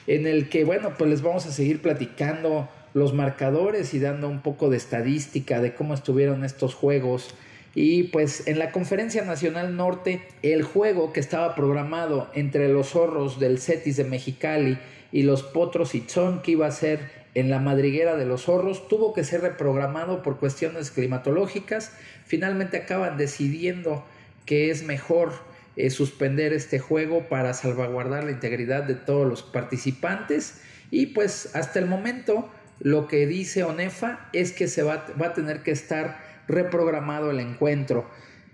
en 0.06 0.26
el 0.26 0.48
que, 0.48 0.64
bueno, 0.64 0.94
pues 0.96 1.10
les 1.10 1.22
vamos 1.22 1.46
a 1.46 1.52
seguir 1.52 1.80
platicando 1.80 2.68
los 2.94 3.14
marcadores 3.14 3.94
y 3.94 3.98
dando 3.98 4.28
un 4.28 4.42
poco 4.42 4.70
de 4.70 4.76
estadística 4.76 5.60
de 5.60 5.74
cómo 5.74 5.94
estuvieron 5.94 6.44
estos 6.44 6.74
juegos. 6.74 7.34
Y 7.74 8.04
pues 8.04 8.46
en 8.46 8.58
la 8.58 8.70
Conferencia 8.70 9.24
Nacional 9.24 9.76
Norte, 9.76 10.22
el 10.42 10.62
juego 10.62 11.12
que 11.12 11.20
estaba 11.20 11.54
programado 11.54 12.30
entre 12.34 12.68
los 12.68 12.90
zorros 12.90 13.40
del 13.40 13.58
Cetis 13.58 13.96
de 13.96 14.04
Mexicali 14.04 14.78
y 15.10 15.22
los 15.22 15.42
Potros 15.42 15.94
y 15.94 16.00
Tzon, 16.00 16.42
que 16.42 16.52
iba 16.52 16.66
a 16.66 16.70
ser 16.70 17.22
en 17.34 17.48
la 17.48 17.60
madriguera 17.60 18.16
de 18.16 18.26
los 18.26 18.42
zorros, 18.42 18.88
tuvo 18.88 19.14
que 19.14 19.24
ser 19.24 19.40
reprogramado 19.40 20.22
por 20.22 20.38
cuestiones 20.38 20.90
climatológicas. 20.90 21.92
Finalmente 22.26 22.76
acaban 22.76 23.16
decidiendo 23.16 24.04
que 24.44 24.70
es 24.70 24.82
mejor 24.82 25.32
eh, 25.76 25.88
suspender 25.88 26.52
este 26.52 26.78
juego 26.78 27.28
para 27.30 27.54
salvaguardar 27.54 28.24
la 28.24 28.32
integridad 28.32 28.82
de 28.82 28.94
todos 28.94 29.26
los 29.26 29.42
participantes. 29.42 30.60
Y 30.90 31.06
pues 31.06 31.56
hasta 31.56 31.78
el 31.78 31.86
momento 31.86 32.50
lo 32.82 33.06
que 33.06 33.26
dice 33.26 33.62
ONEFA 33.62 34.28
es 34.32 34.52
que 34.52 34.66
se 34.66 34.82
va, 34.82 35.06
va 35.20 35.28
a 35.28 35.32
tener 35.34 35.62
que 35.62 35.70
estar 35.70 36.18
reprogramado 36.48 37.30
el 37.30 37.38
encuentro. 37.38 38.10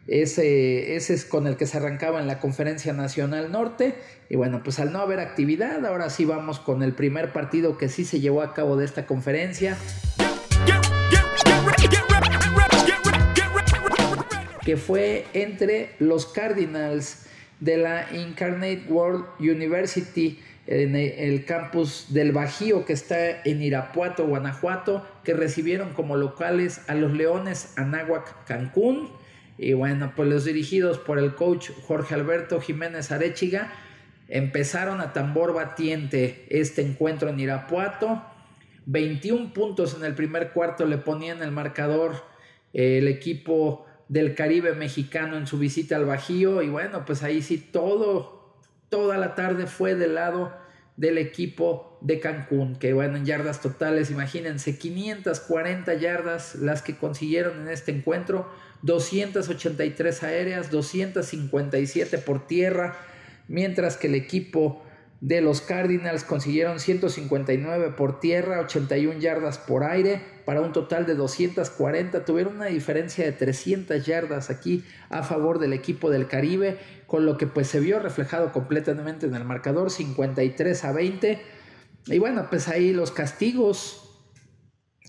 Ese, 0.07 0.97
ese, 0.97 1.15
es 1.15 1.25
con 1.25 1.47
el 1.47 1.57
que 1.57 1.67
se 1.67 1.79
arrancaba 1.79 2.21
en 2.21 2.27
la 2.27 2.39
Conferencia 2.39 2.93
Nacional 2.93 3.51
Norte. 3.51 3.95
Y 4.29 4.37
bueno, 4.37 4.63
pues 4.63 4.79
al 4.79 4.93
no 4.93 5.01
haber 5.01 5.21
actividad, 5.21 5.85
ahora 5.85 6.11
sí 6.11 6.25
vamos 6.25 6.61
con 6.61 6.83
el 6.83 6.93
primer 6.93 7.33
partido 7.33 7.77
que 7.79 7.89
sí 7.89 8.05
se 8.05 8.21
llevó 8.21 8.43
a 8.43 8.55
cabo 8.55 8.77
de 8.77 8.85
esta 8.85 9.07
conferencia. 9.07 9.77
que 14.69 14.77
fue 14.77 15.25
entre 15.33 15.95
los 15.99 16.27
Cardinals 16.27 17.25
de 17.59 17.79
la 17.79 18.07
Incarnate 18.15 18.83
World 18.91 19.25
University 19.39 20.39
en 20.71 20.97
el 20.97 21.47
campus 21.47 22.13
del 22.13 22.33
Bajío 22.33 22.85
que 22.85 22.93
está 22.93 23.43
en 23.43 23.63
Irapuato, 23.63 24.27
Guanajuato, 24.27 25.03
que 25.25 25.33
recibieron 25.33 25.95
como 25.95 26.15
locales 26.17 26.83
a 26.89 26.95
los 26.95 27.13
Leones 27.13 27.73
Anáhuac 27.79 28.45
Cancún. 28.45 29.09
Y 29.57 29.73
bueno, 29.73 30.13
pues 30.15 30.29
los 30.29 30.45
dirigidos 30.45 30.99
por 30.99 31.19
el 31.19 31.35
coach 31.35 31.71
Jorge 31.87 32.15
Alberto 32.15 32.61
Jiménez 32.61 33.11
Arechiga 33.11 33.73
empezaron 34.29 35.01
a 35.01 35.15
tambor 35.15 35.55
batiente 35.55 36.45
este 36.51 36.83
encuentro 36.83 37.31
en 37.31 37.41
Irapuato. 37.41 38.23
21 38.85 39.55
puntos 39.55 39.97
en 39.97 40.05
el 40.05 40.15
primer 40.15 40.51
cuarto 40.53 40.85
le 40.85 40.99
ponían 40.99 41.43
el 41.43 41.51
marcador 41.51 42.25
el 42.75 43.09
equipo 43.09 43.87
del 44.09 44.35
Caribe 44.35 44.75
mexicano 44.75 45.39
en 45.39 45.47
su 45.47 45.59
visita 45.59 45.97
al 45.97 46.05
Bajío 46.05 46.61
y 46.61 46.69
bueno, 46.69 47.07
pues 47.07 47.23
ahí 47.23 47.41
sí 47.41 47.57
todo, 47.57 48.38
toda 48.89 49.19
la 49.19 49.35
tarde 49.35 49.67
fue 49.67 49.95
del 49.95 50.15
lado 50.15 50.53
del 50.97 51.17
equipo 51.19 51.97
de 52.01 52.19
Cancún, 52.19 52.77
que 52.77 52.93
bueno, 52.93 53.17
en 53.17 53.25
yardas 53.25 53.61
totales, 53.61 54.11
imagínense, 54.11 54.79
540 54.79 55.95
yardas 55.95 56.57
las 56.57 56.83
que 56.83 56.97
consiguieron 56.97 57.61
en 57.61 57.69
este 57.69 57.93
encuentro, 57.93 58.51
283 58.83 60.23
aéreas, 60.25 60.71
257 60.71 62.19
por 62.19 62.47
tierra, 62.49 62.97
mientras 63.47 63.97
que 63.97 64.09
el 64.09 64.17
equipo 64.17 64.83
de 65.21 65.41
los 65.41 65.61
Cardinals 65.61 66.23
consiguieron 66.23 66.79
159 66.79 67.91
por 67.97 68.21
tierra, 68.21 68.61
81 68.61 69.19
yardas 69.19 69.59
por 69.59 69.83
aire, 69.83 70.21
para 70.45 70.61
un 70.61 70.73
total 70.73 71.07
de 71.07 71.15
240. 71.15 72.25
Tuvieron 72.25 72.57
una 72.57 72.67
diferencia 72.67 73.25
de 73.25 73.33
300 73.33 74.07
yardas 74.07 74.49
aquí 74.49 74.85
a 75.11 75.23
favor 75.23 75.59
del 75.59 75.73
equipo 75.73 76.11
del 76.11 76.29
Caribe, 76.29 76.79
con 77.07 77.27
lo 77.27 77.37
que 77.37 77.47
pues 77.47 77.67
se 77.67 77.81
vio 77.81 77.99
reflejado 77.99 78.53
completamente 78.53 79.27
en 79.27 79.35
el 79.35 79.45
marcador 79.45 79.91
53 79.91 80.85
a 80.85 80.93
20. 80.93 81.41
Y 82.07 82.19
bueno, 82.19 82.47
pues 82.49 82.69
ahí 82.69 82.93
los 82.93 83.11
castigos 83.11 84.08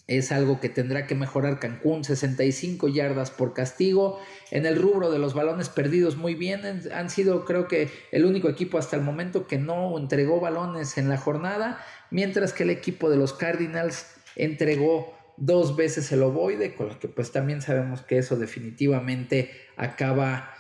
es 0.10 0.32
algo 0.32 0.60
que 0.60 0.70
tendrá 0.70 1.06
que 1.06 1.14
mejorar 1.14 1.60
Cancún, 1.60 2.04
65 2.04 2.88
yardas 2.88 3.30
por 3.30 3.54
castigo. 3.54 4.20
En 4.50 4.66
el 4.66 4.76
rubro 4.76 5.12
de 5.12 5.20
los 5.20 5.36
balones 5.36 5.70
perdidos, 5.70 6.18
muy 6.18 6.34
bien. 6.34 6.62
Han 6.92 7.10
sido, 7.12 7.46
creo 7.46 7.68
que, 7.68 7.90
el 8.12 8.26
único 8.26 8.50
equipo 8.50 8.80
hasta 8.80 8.96
el 8.96 9.04
momento 9.04 9.46
que 9.46 9.60
no 9.60 9.96
entregó 10.00 10.40
balones 10.40 10.98
en 10.98 11.10
la 11.10 11.18
jornada, 11.18 11.80
mientras 12.10 12.54
que 12.54 12.64
el 12.64 12.72
equipo 12.72 13.12
de 13.12 13.18
los 13.18 13.34
Cardinals 13.34 14.08
entregó 14.36 15.16
dos 15.38 15.76
veces 15.76 16.12
el 16.12 16.24
ovoide, 16.24 16.74
con 16.74 16.88
lo 16.88 17.00
que 17.00 17.08
pues 17.08 17.32
también 17.32 17.62
sabemos 17.62 18.02
que 18.02 18.18
eso 18.18 18.36
definitivamente 18.36 19.52
acaba 19.78 20.56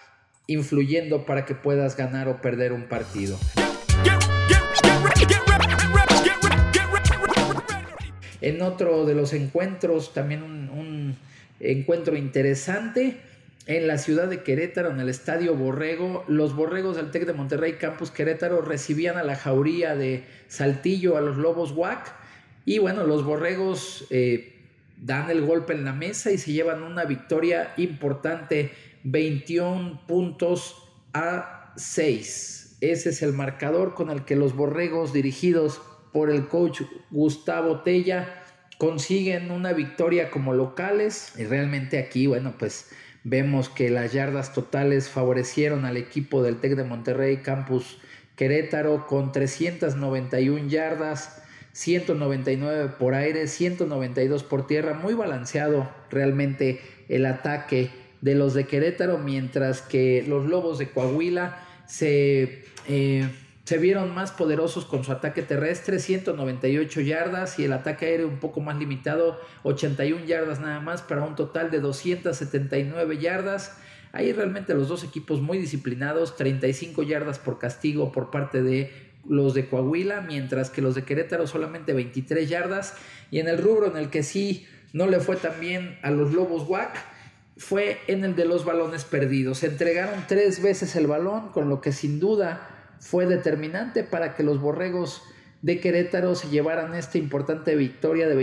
influyendo 0.45 1.25
para 1.25 1.45
que 1.45 1.55
puedas 1.55 1.97
ganar 1.97 2.27
o 2.27 2.39
perder 2.39 2.71
un 2.71 2.87
partido. 2.87 3.39
En 8.41 8.61
otro 8.61 9.05
de 9.05 9.15
los 9.15 9.33
encuentros, 9.33 10.13
también 10.13 10.43
un, 10.43 11.15
encuentro 11.59 12.15
interesante, 12.15 13.17
en 13.65 13.87
la 13.87 13.97
ciudad 13.97 14.27
de 14.27 14.41
Querétaro, 14.41 14.89
en 14.89 14.99
el 14.99 15.09
Estadio 15.09 15.55
Borrego, 15.55 16.23
los 16.27 16.55
Borregos 16.55 16.95
del 16.95 17.11
TEC 17.11 17.25
de 17.25 17.33
Monterrey 17.33 17.73
Campus 17.73 18.09
Querétaro 18.09 18.61
recibían 18.61 19.17
a 19.17 19.23
la 19.23 19.35
jauría 19.35 19.95
de 19.95 20.23
Saltillo, 20.47 21.17
a 21.17 21.21
los 21.21 21.37
Lobos 21.37 21.73
WAC, 21.73 22.15
y 22.65 22.79
bueno, 22.79 23.03
los 23.03 23.23
Borregos 23.23 24.07
eh, 24.09 24.55
dan 25.01 25.29
el 25.29 25.45
golpe 25.45 25.73
en 25.73 25.85
la 25.85 25.93
mesa 25.93 26.31
y 26.31 26.37
se 26.37 26.51
llevan 26.51 26.83
una 26.83 27.05
victoria 27.05 27.73
importante, 27.77 28.71
21 29.03 30.01
puntos 30.07 30.75
a 31.13 31.73
6. 31.75 32.77
Ese 32.81 33.09
es 33.09 33.21
el 33.21 33.33
marcador 33.33 33.93
con 33.93 34.09
el 34.09 34.23
que 34.23 34.35
los 34.35 34.55
Borregos 34.55 35.13
dirigidos 35.13 35.81
por 36.11 36.29
el 36.29 36.47
coach 36.47 36.81
Gustavo 37.11 37.81
Tella 37.81 38.43
consiguen 38.77 39.51
una 39.51 39.73
victoria 39.73 40.31
como 40.31 40.53
locales 40.53 41.33
y 41.37 41.43
realmente 41.43 41.99
aquí, 41.99 42.27
bueno, 42.27 42.55
pues 42.57 42.89
vemos 43.23 43.69
que 43.69 43.89
las 43.89 44.13
yardas 44.13 44.53
totales 44.53 45.09
favorecieron 45.09 45.85
al 45.85 45.97
equipo 45.97 46.41
del 46.41 46.59
TEC 46.61 46.75
de 46.75 46.83
Monterrey 46.85 47.37
Campus 47.37 47.99
Querétaro 48.35 49.05
con 49.05 49.33
391 49.33 50.69
yardas, 50.69 51.43
199 51.73 52.93
por 52.97 53.13
aire, 53.13 53.47
192 53.47 54.43
por 54.43 54.65
tierra, 54.65 54.93
muy 54.93 55.13
balanceado 55.13 55.89
realmente 56.09 56.79
el 57.09 57.25
ataque 57.25 57.89
de 58.21 58.35
los 58.35 58.53
de 58.53 58.65
Querétaro, 58.65 59.17
mientras 59.17 59.81
que 59.81 60.23
los 60.25 60.45
Lobos 60.45 60.79
de 60.79 60.89
Coahuila 60.89 61.65
se... 61.85 62.63
Eh, 62.87 63.27
se 63.69 63.77
vieron 63.77 64.15
más 64.15 64.31
poderosos 64.31 64.83
con 64.85 65.03
su 65.03 65.11
ataque 65.11 65.43
terrestre, 65.43 65.99
198 65.99 67.01
yardas 67.01 67.59
y 67.59 67.65
el 67.65 67.73
ataque 67.73 68.07
aéreo 68.07 68.27
un 68.27 68.39
poco 68.39 68.61
más 68.61 68.79
limitado, 68.79 69.39
81 69.61 70.25
yardas 70.25 70.59
nada 70.59 70.79
más 70.79 71.03
para 71.03 71.23
un 71.23 71.35
total 71.35 71.69
de 71.69 71.79
279 71.79 73.19
yardas. 73.19 73.77
Ahí 74.11 74.33
realmente 74.33 74.73
los 74.73 74.87
dos 74.87 75.03
equipos 75.03 75.39
muy 75.39 75.59
disciplinados, 75.59 76.35
35 76.35 77.03
yardas 77.03 77.37
por 77.37 77.59
castigo 77.59 78.11
por 78.11 78.31
parte 78.31 78.63
de 78.63 78.91
los 79.27 79.53
de 79.53 79.67
Coahuila, 79.67 80.21
mientras 80.21 80.71
que 80.71 80.81
los 80.81 80.95
de 80.95 81.03
Querétaro 81.03 81.45
solamente 81.45 81.93
23 81.93 82.49
yardas. 82.49 82.95
Y 83.29 83.37
en 83.37 83.47
el 83.47 83.59
rubro 83.59 83.85
en 83.85 83.97
el 83.97 84.09
que 84.09 84.23
sí 84.23 84.65
no 84.93 85.05
le 85.05 85.19
fue 85.19 85.35
tan 85.35 85.59
bien 85.59 85.99
a 86.01 86.09
los 86.09 86.33
Lobos 86.33 86.67
WAC, 86.67 86.97
fue 87.55 87.99
en 88.07 88.25
el 88.25 88.35
de 88.35 88.45
los 88.45 88.65
balones 88.65 89.03
perdidos. 89.03 89.59
Se 89.59 89.67
entregaron 89.67 90.25
tres 90.27 90.59
veces 90.59 90.95
el 90.95 91.05
balón, 91.05 91.49
con 91.49 91.69
lo 91.69 91.81
que 91.81 91.91
sin 91.91 92.19
duda 92.19 92.77
fue 92.99 93.25
determinante 93.25 94.03
para 94.03 94.35
que 94.35 94.43
los 94.43 94.59
borregos 94.61 95.23
de 95.61 95.79
Querétaro 95.79 96.35
se 96.35 96.49
llevaran 96.49 96.93
esta 96.95 97.17
importante 97.17 97.75
victoria 97.75 98.27
de 98.27 98.35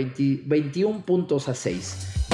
21 0.45 1.05
puntos 1.05 1.47
a 1.47 1.55
6. 1.55 2.27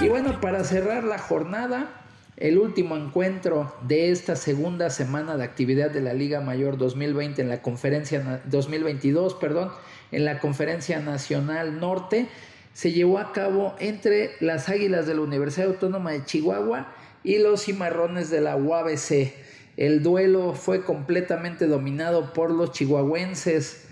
Y 0.00 0.08
bueno, 0.08 0.40
para 0.40 0.64
cerrar 0.64 1.04
la 1.04 1.18
jornada, 1.18 2.04
el 2.36 2.58
último 2.58 2.96
encuentro 2.96 3.74
de 3.82 4.10
esta 4.10 4.34
segunda 4.34 4.88
semana 4.88 5.36
de 5.36 5.44
actividad 5.44 5.90
de 5.90 6.00
la 6.00 6.14
Liga 6.14 6.40
Mayor 6.40 6.78
2020 6.78 7.42
en 7.42 7.48
la 7.50 7.60
conferencia 7.60 8.40
2022, 8.46 9.34
perdón, 9.34 9.70
en 10.10 10.24
la 10.24 10.38
Conferencia 10.38 11.00
Nacional 11.00 11.80
Norte 11.80 12.28
se 12.72 12.92
llevó 12.92 13.18
a 13.18 13.32
cabo 13.32 13.74
entre 13.78 14.32
las 14.40 14.68
Águilas 14.68 15.06
de 15.06 15.14
la 15.14 15.20
Universidad 15.20 15.68
Autónoma 15.68 16.12
de 16.12 16.24
Chihuahua 16.24 16.94
y 17.22 17.38
los 17.38 17.64
cimarrones 17.64 18.30
de 18.30 18.40
la 18.40 18.56
UABC. 18.56 19.32
El 19.76 20.02
duelo 20.02 20.54
fue 20.54 20.84
completamente 20.84 21.66
dominado 21.66 22.32
por 22.32 22.50
los 22.50 22.72
chihuahuenses 22.72 23.86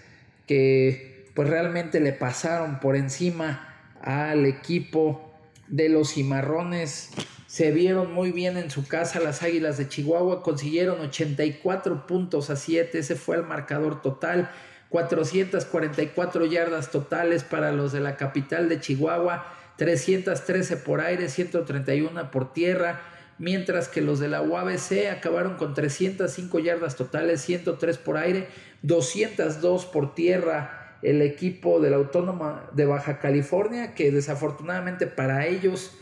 que 0.46 1.30
pues 1.34 1.48
realmente 1.48 2.00
le 2.00 2.12
pasaron 2.12 2.80
por 2.80 2.96
encima 2.96 3.76
al 4.02 4.46
equipo 4.46 5.32
de 5.68 5.88
los 5.88 6.14
cimarrones. 6.14 7.10
Se 7.46 7.70
vieron 7.70 8.12
muy 8.12 8.32
bien 8.32 8.56
en 8.56 8.70
su 8.70 8.86
casa 8.86 9.20
las 9.20 9.42
Águilas 9.42 9.78
de 9.78 9.88
Chihuahua, 9.88 10.42
consiguieron 10.42 11.00
84 11.00 12.06
puntos 12.06 12.50
a 12.50 12.56
7, 12.56 12.98
ese 12.98 13.16
fue 13.16 13.36
el 13.36 13.44
marcador 13.44 14.02
total. 14.02 14.50
444 14.88 16.46
yardas 16.46 16.90
totales 16.90 17.44
para 17.44 17.72
los 17.72 17.92
de 17.92 18.00
la 18.00 18.16
capital 18.16 18.68
de 18.68 18.80
Chihuahua, 18.80 19.46
313 19.76 20.76
por 20.78 21.00
aire, 21.00 21.28
131 21.28 22.30
por 22.30 22.52
tierra, 22.52 23.00
mientras 23.38 23.88
que 23.88 24.00
los 24.00 24.18
de 24.18 24.28
la 24.28 24.42
UABC 24.42 25.08
acabaron 25.10 25.56
con 25.56 25.74
305 25.74 26.58
yardas 26.58 26.96
totales, 26.96 27.40
103 27.42 27.98
por 27.98 28.16
aire, 28.16 28.48
202 28.82 29.86
por 29.86 30.14
tierra. 30.14 30.98
El 31.00 31.22
equipo 31.22 31.78
de 31.78 31.90
la 31.90 31.96
Autónoma 31.96 32.68
de 32.72 32.84
Baja 32.84 33.20
California, 33.20 33.94
que 33.94 34.10
desafortunadamente 34.10 35.06
para 35.06 35.46
ellos 35.46 35.92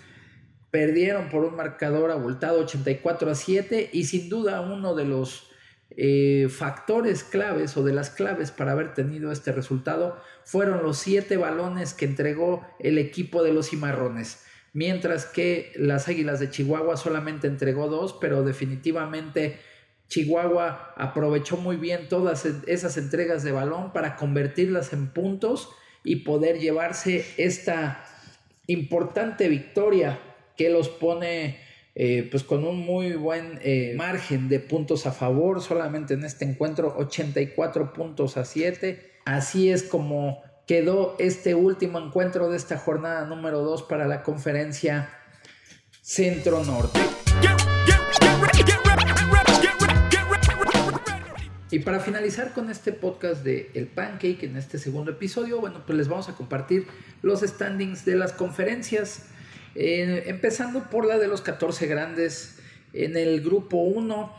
perdieron 0.70 1.28
por 1.28 1.44
un 1.44 1.54
marcador 1.54 2.10
abultado 2.10 2.60
84 2.60 3.30
a 3.30 3.34
7 3.34 3.90
y 3.92 4.04
sin 4.04 4.30
duda 4.30 4.62
uno 4.62 4.94
de 4.94 5.04
los 5.04 5.50
eh, 5.90 6.48
factores 6.50 7.22
claves 7.22 7.76
o 7.76 7.84
de 7.84 7.92
las 7.92 8.10
claves 8.10 8.50
para 8.50 8.72
haber 8.72 8.92
tenido 8.92 9.30
este 9.30 9.52
resultado 9.52 10.20
fueron 10.44 10.82
los 10.82 10.98
siete 10.98 11.36
balones 11.36 11.94
que 11.94 12.04
entregó 12.04 12.66
el 12.80 12.98
equipo 12.98 13.42
de 13.42 13.52
los 13.52 13.70
cimarrones, 13.70 14.44
mientras 14.76 15.24
que 15.24 15.72
las 15.76 16.06
Águilas 16.06 16.38
de 16.38 16.50
Chihuahua 16.50 16.98
solamente 16.98 17.46
entregó 17.46 17.88
dos, 17.88 18.12
pero 18.20 18.42
definitivamente 18.42 19.58
Chihuahua 20.08 20.92
aprovechó 20.98 21.56
muy 21.56 21.76
bien 21.76 22.10
todas 22.10 22.44
esas 22.44 22.98
entregas 22.98 23.42
de 23.42 23.52
balón 23.52 23.94
para 23.94 24.16
convertirlas 24.16 24.92
en 24.92 25.06
puntos 25.06 25.70
y 26.04 26.16
poder 26.16 26.58
llevarse 26.58 27.24
esta 27.38 28.04
importante 28.66 29.48
victoria 29.48 30.20
que 30.58 30.68
los 30.68 30.90
pone 30.90 31.58
eh, 31.94 32.28
pues 32.30 32.42
con 32.42 32.66
un 32.66 32.78
muy 32.80 33.14
buen 33.14 33.58
eh, 33.62 33.94
margen 33.96 34.50
de 34.50 34.60
puntos 34.60 35.06
a 35.06 35.12
favor, 35.12 35.62
solamente 35.62 36.12
en 36.12 36.22
este 36.22 36.44
encuentro 36.44 36.94
84 36.98 37.94
puntos 37.94 38.36
a 38.36 38.44
7. 38.44 39.10
Así 39.24 39.70
es 39.70 39.84
como 39.84 40.42
quedó 40.66 41.14
este 41.20 41.54
último 41.54 42.00
encuentro 42.00 42.50
de 42.50 42.56
esta 42.56 42.76
jornada 42.76 43.24
número 43.24 43.62
2 43.62 43.84
para 43.84 44.06
la 44.06 44.24
conferencia 44.24 45.10
Centro 46.02 46.64
Norte. 46.64 46.98
Y 51.70 51.80
para 51.80 52.00
finalizar 52.00 52.52
con 52.52 52.70
este 52.70 52.92
podcast 52.92 53.44
de 53.44 53.70
El 53.74 53.86
Pancake, 53.86 54.44
en 54.44 54.56
este 54.56 54.78
segundo 54.78 55.12
episodio, 55.12 55.60
bueno, 55.60 55.82
pues 55.86 55.96
les 55.98 56.08
vamos 56.08 56.28
a 56.28 56.34
compartir 56.34 56.86
los 57.22 57.40
standings 57.40 58.04
de 58.04 58.16
las 58.16 58.32
conferencias. 58.32 59.26
Eh, 59.74 60.24
empezando 60.26 60.90
por 60.90 61.06
la 61.06 61.18
de 61.18 61.28
los 61.28 61.42
14 61.42 61.86
grandes. 61.86 62.58
En 62.92 63.16
el 63.16 63.42
grupo 63.42 63.76
1, 63.76 64.32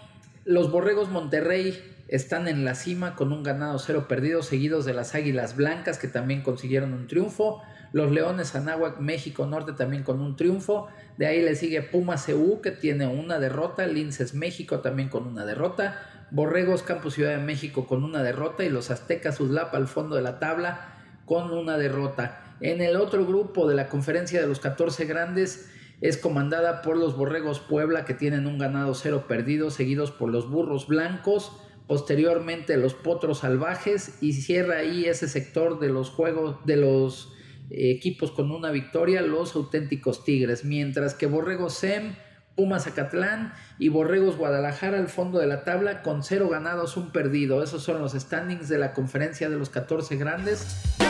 los 0.47 0.71
Borregos 0.71 1.10
Monterrey 1.10 1.77
están 2.07 2.47
en 2.47 2.63
la 2.63 2.73
cima 2.73 3.15
con 3.15 3.33
un 3.33 3.43
ganado 3.43 3.77
cero 3.79 4.07
perdido, 4.07 4.41
seguidos 4.41 4.86
de 4.86 4.93
las 4.93 5.13
Águilas 5.13 5.57
Blancas 5.57 5.97
que 5.97 6.07
también 6.07 6.41
consiguieron 6.41 6.93
un 6.93 7.07
triunfo. 7.07 7.62
Los 7.91 8.13
Leones 8.13 8.55
Anáhuac 8.55 8.99
México 8.99 9.45
Norte 9.45 9.73
también 9.73 10.03
con 10.03 10.21
un 10.21 10.38
triunfo. 10.38 10.88
De 11.17 11.27
ahí 11.27 11.41
le 11.41 11.55
sigue 11.55 11.81
Puma 11.81 12.15
CU 12.15 12.62
que 12.62 12.71
tiene 12.71 13.07
una 13.07 13.39
derrota. 13.39 13.88
Linces 13.88 14.33
México 14.33 14.79
también 14.79 15.10
con 15.10 15.27
una 15.27 15.45
derrota. 15.45 15.99
Borregos 16.31 16.81
Campus 16.81 17.15
Ciudad 17.15 17.31
de 17.31 17.43
México 17.43 17.86
con 17.86 18.05
una 18.05 18.23
derrota. 18.23 18.63
Y 18.63 18.69
los 18.69 18.89
Aztecas 18.89 19.41
Uzlapa 19.41 19.75
al 19.75 19.89
fondo 19.89 20.15
de 20.15 20.21
la 20.21 20.39
tabla 20.39 20.93
con 21.25 21.51
una 21.51 21.77
derrota. 21.77 22.55
En 22.62 22.79
el 22.81 22.95
otro 22.95 23.25
grupo 23.25 23.67
de 23.67 23.75
la 23.75 23.89
conferencia 23.89 24.39
de 24.39 24.47
los 24.47 24.62
14 24.62 25.03
grandes 25.03 25.69
es 26.01 26.17
comandada 26.17 26.81
por 26.81 26.97
los 26.97 27.17
Borregos 27.17 27.60
Puebla 27.60 28.05
que 28.05 28.13
tienen 28.13 28.45
un 28.45 28.57
ganado 28.57 28.93
cero 28.93 29.25
perdido, 29.27 29.71
seguidos 29.71 30.12
por 30.12 30.29
los 30.29 30.49
Burros 30.49 30.88
Blancos, 30.88 31.51
posteriormente 31.88 32.77
los 32.77 32.93
Potros 32.93 33.39
Salvajes 33.39 34.17
y 34.21 34.33
cierra 34.33 34.77
ahí 34.77 35.05
ese 35.05 35.27
sector 35.27 35.79
de 35.79 35.89
los 35.89 36.10
juegos 36.10 36.57
de 36.65 36.77
los 36.77 37.33
equipos 37.69 38.31
con 38.31 38.51
una 38.51 38.71
victoria, 38.71 39.21
los 39.21 39.55
auténticos 39.55 40.23
Tigres, 40.23 40.63
mientras 40.63 41.15
que 41.15 41.25
Borregos 41.25 41.73
Sem, 41.73 42.15
Pumas 42.55 42.88
Acatlán 42.88 43.53
y 43.77 43.89
Borregos 43.89 44.38
Guadalajara 44.38 44.97
al 44.97 45.10
fondo 45.10 45.39
de 45.39 45.47
la 45.47 45.63
tabla 45.63 46.01
con 46.01 46.23
cero 46.23 46.49
ganados, 46.49 46.97
un 46.97 47.12
perdido. 47.12 47.62
Esos 47.62 47.83
son 47.83 48.01
los 48.01 48.13
standings 48.13 48.67
de 48.67 48.79
la 48.79 48.93
conferencia 48.93 49.49
de 49.49 49.57
los 49.57 49.69
14 49.69 50.15
grandes. 50.15 51.07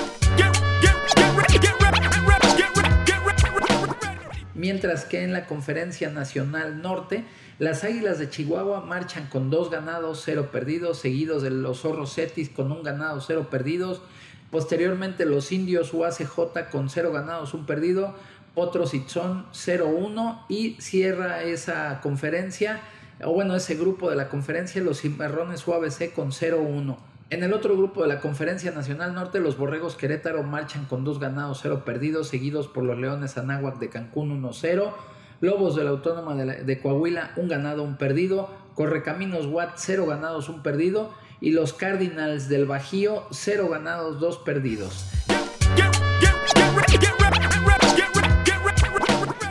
Mientras 4.58 5.06
que 5.06 5.24
en 5.24 5.34
la 5.34 5.46
Conferencia 5.46 6.10
Nacional 6.10 6.82
Norte, 6.82 7.24
las 7.60 7.84
Águilas 7.84 8.18
de 8.18 8.30
Chihuahua 8.30 8.82
marchan 8.82 9.28
con 9.28 9.52
dos 9.52 9.70
ganados, 9.70 10.24
cero 10.26 10.50
perdidos, 10.52 11.00
seguidos 11.00 11.44
de 11.44 11.52
los 11.52 11.82
Zorros 11.82 12.16
Cetis 12.16 12.50
con 12.50 12.72
un 12.72 12.82
ganado, 12.82 13.22
cero 13.22 13.48
perdidos. 13.52 14.02
Posteriormente 14.50 15.26
los 15.26 15.52
Indios 15.52 15.94
UACJ 15.94 16.70
con 16.72 16.90
cero 16.90 17.12
ganados, 17.12 17.54
un 17.54 17.68
perdido. 17.68 18.16
Potros 18.56 18.96
Itzón 18.96 19.46
0-1 19.54 20.46
y 20.50 20.78
cierra 20.82 21.44
esa 21.44 22.02
conferencia, 22.02 22.82
o 23.24 23.32
bueno, 23.32 23.56
ese 23.56 23.76
grupo 23.76 24.10
de 24.10 24.16
la 24.16 24.30
conferencia, 24.30 24.82
los 24.82 25.02
Cimarrones 25.02 25.68
UABC 25.68 26.12
con 26.12 26.32
0-1. 26.32 26.98
En 27.30 27.44
el 27.44 27.52
otro 27.52 27.76
grupo 27.76 28.04
de 28.04 28.08
la 28.08 28.22
Conferencia 28.22 28.72
Nacional 28.72 29.14
Norte, 29.14 29.42
los 29.42 29.58
Borregos 29.58 29.98
Querétaro 29.98 30.44
marchan 30.44 30.86
con 30.86 31.04
dos 31.04 31.20
ganados, 31.20 31.60
cero 31.62 31.84
perdidos, 31.84 32.30
seguidos 32.30 32.70
por 32.70 32.86
los 32.86 32.98
Leones 32.98 33.38
Anáhuac 33.38 33.80
de 33.80 33.90
Cancún 33.90 34.42
1-0. 34.42 34.94
Lobos 35.42 35.76
de 35.76 35.84
la 35.84 35.90
Autónoma 35.90 36.36
de, 36.36 36.80
Coahuila, 36.80 37.34
un 37.36 37.50
ganado, 37.50 37.84
un 37.84 37.98
perdido. 37.98 38.50
Correcaminos 38.76 39.46
Watt, 39.46 39.74
cero 39.76 40.06
ganados, 40.06 40.48
un 40.48 40.64
perdido. 40.64 41.14
Y 41.42 41.52
los 41.52 41.74
Cardinals 41.74 42.48
del 42.48 42.66
Bajío, 42.66 43.28
cero 43.32 43.68
ganados, 43.70 44.22
dos 44.22 44.38
perdidos. 44.38 45.08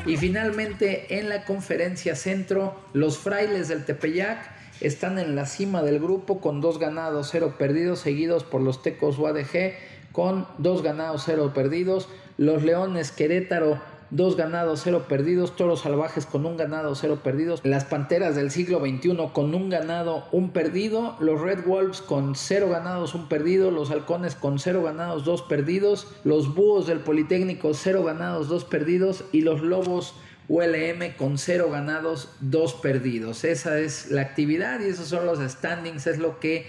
Y 0.07 0.17
finalmente 0.17 1.19
en 1.19 1.29
la 1.29 1.45
conferencia 1.45 2.17
centro, 2.17 2.81
los 2.95 3.19
frailes 3.19 3.69
del 3.69 3.85
Tepeyac 3.85 4.57
están 4.81 5.19
en 5.19 5.35
la 5.35 5.47
cima 5.47 5.83
del 5.83 5.99
grupo 5.99 6.41
con 6.41 6.61
dos 6.61 6.79
ganados, 6.79 7.29
cero 7.31 7.55
perdidos, 7.59 8.01
seguidos 8.01 8.45
por 8.45 8.61
los 8.61 8.83
Tecos 8.83 9.19
UADG 9.19 9.75
con 10.13 10.47
dos 10.59 10.83
ganados, 10.83 11.25
cero 11.27 11.53
perdidos. 11.55 12.09
Los 12.39 12.63
Leones 12.63 13.13
Querétaro, 13.13 13.81
dos 14.11 14.37
ganados, 14.37 14.81
cero 14.83 15.05
perdidos. 15.09 15.57
Toros 15.57 15.83
Salvajes 15.83 16.27
con 16.27 16.47
un 16.47 16.57
ganado, 16.57 16.95
cero 16.95 17.21
perdidos. 17.23 17.61
Las 17.65 17.85
Panteras 17.85 18.35
del 18.35 18.51
siglo 18.51 18.81
XXI 18.81 19.17
con 19.33 19.55
un 19.55 19.69
ganado, 19.69 20.25
un 20.33 20.51
perdido. 20.51 21.17
Los 21.21 21.41
Red 21.41 21.67
Wolves 21.67 22.01
con 22.01 22.35
cero 22.35 22.69
ganados, 22.71 23.15
un 23.15 23.29
perdido. 23.29 23.71
Los 23.71 23.91
Halcones 23.91 24.35
con 24.35 24.59
cero 24.59 24.83
ganados, 24.83 25.25
dos 25.25 25.43
perdidos. 25.43 26.07
Los 26.25 26.55
Búhos 26.55 26.87
del 26.87 27.01
Politécnico, 27.01 27.75
cero 27.75 28.03
ganados, 28.03 28.49
dos 28.49 28.65
perdidos. 28.65 29.25
Y 29.33 29.43
los 29.43 29.61
Lobos 29.61 30.15
ULM 30.49 31.15
con 31.17 31.39
cero 31.39 31.71
ganados, 31.71 32.37
dos 32.41 32.75
perdidos. 32.75 33.45
Esa 33.45 33.79
es 33.79 34.11
la 34.11 34.23
actividad 34.23 34.81
y 34.81 34.89
esos 34.89 35.09
son 35.09 35.27
los 35.27 35.39
standings, 35.39 36.07
es 36.07 36.19
lo 36.19 36.39
que 36.39 36.67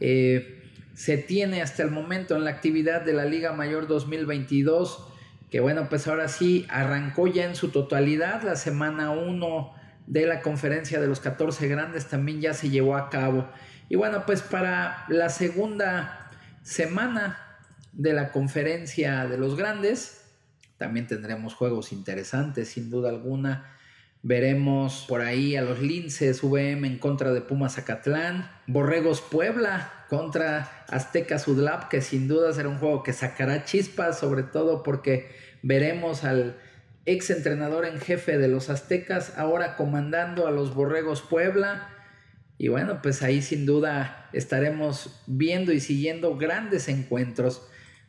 eh, 0.00 0.62
se 0.94 1.16
tiene 1.18 1.62
hasta 1.62 1.82
el 1.82 1.90
momento 1.90 2.36
en 2.36 2.44
la 2.44 2.50
actividad 2.50 3.02
de 3.02 3.12
la 3.12 3.24
Liga 3.24 3.52
Mayor 3.52 3.86
2022, 3.86 5.06
que 5.50 5.60
bueno, 5.60 5.88
pues 5.88 6.08
ahora 6.08 6.28
sí 6.28 6.66
arrancó 6.68 7.26
ya 7.26 7.44
en 7.44 7.54
su 7.54 7.68
totalidad 7.68 8.42
la 8.42 8.56
semana 8.56 9.10
1 9.10 9.74
de 10.06 10.26
la 10.26 10.40
conferencia 10.40 11.00
de 11.00 11.06
los 11.06 11.20
14 11.20 11.68
grandes 11.68 12.08
también 12.08 12.40
ya 12.40 12.54
se 12.54 12.70
llevó 12.70 12.96
a 12.96 13.10
cabo. 13.10 13.46
Y 13.88 13.96
bueno, 13.96 14.24
pues 14.26 14.42
para 14.42 15.04
la 15.08 15.28
segunda 15.28 16.30
semana 16.62 17.38
de 17.92 18.12
la 18.12 18.32
conferencia 18.32 19.26
de 19.26 19.38
los 19.38 19.56
grandes, 19.56 20.27
también 20.78 21.06
tendremos 21.06 21.54
juegos 21.54 21.92
interesantes, 21.92 22.68
sin 22.68 22.88
duda 22.88 23.10
alguna. 23.10 23.74
Veremos 24.22 25.04
por 25.08 25.20
ahí 25.20 25.56
a 25.56 25.62
los 25.62 25.80
Linces 25.80 26.42
VM 26.42 26.86
en 26.86 26.98
contra 26.98 27.32
de 27.32 27.40
Pumas 27.40 27.74
Zacatlán, 27.74 28.50
Borregos 28.66 29.20
Puebla 29.20 29.92
contra 30.08 30.84
Azteca 30.88 31.38
Sudlap, 31.38 31.88
que 31.88 32.00
sin 32.00 32.26
duda 32.28 32.52
será 32.52 32.68
un 32.68 32.78
juego 32.78 33.02
que 33.02 33.12
sacará 33.12 33.64
chispas, 33.64 34.18
sobre 34.18 34.42
todo 34.42 34.82
porque 34.82 35.30
veremos 35.62 36.24
al 36.24 36.56
ex 37.06 37.30
entrenador 37.30 37.84
en 37.84 38.00
jefe 38.00 38.38
de 38.38 38.48
los 38.48 38.70
Aztecas 38.70 39.36
ahora 39.38 39.76
comandando 39.76 40.46
a 40.46 40.50
los 40.50 40.74
Borregos 40.74 41.22
Puebla. 41.22 41.88
Y 42.56 42.68
bueno, 42.68 43.00
pues 43.02 43.22
ahí 43.22 43.40
sin 43.40 43.66
duda 43.66 44.28
estaremos 44.32 45.22
viendo 45.26 45.72
y 45.72 45.80
siguiendo 45.80 46.36
grandes 46.36 46.88
encuentros. 46.88 47.62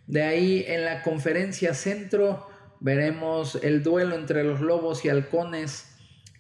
De 0.08 0.24
ahí 0.24 0.66
en 0.68 0.86
la 0.86 1.04
conferencia 1.04 1.76
centro 1.76 2.50
veremos 2.80 3.56
el 3.62 3.84
duelo 3.84 4.16
entre 4.16 4.44
los 4.44 4.62
lobos 4.62 5.06
y 5.06 5.10
halcones 5.10 5.86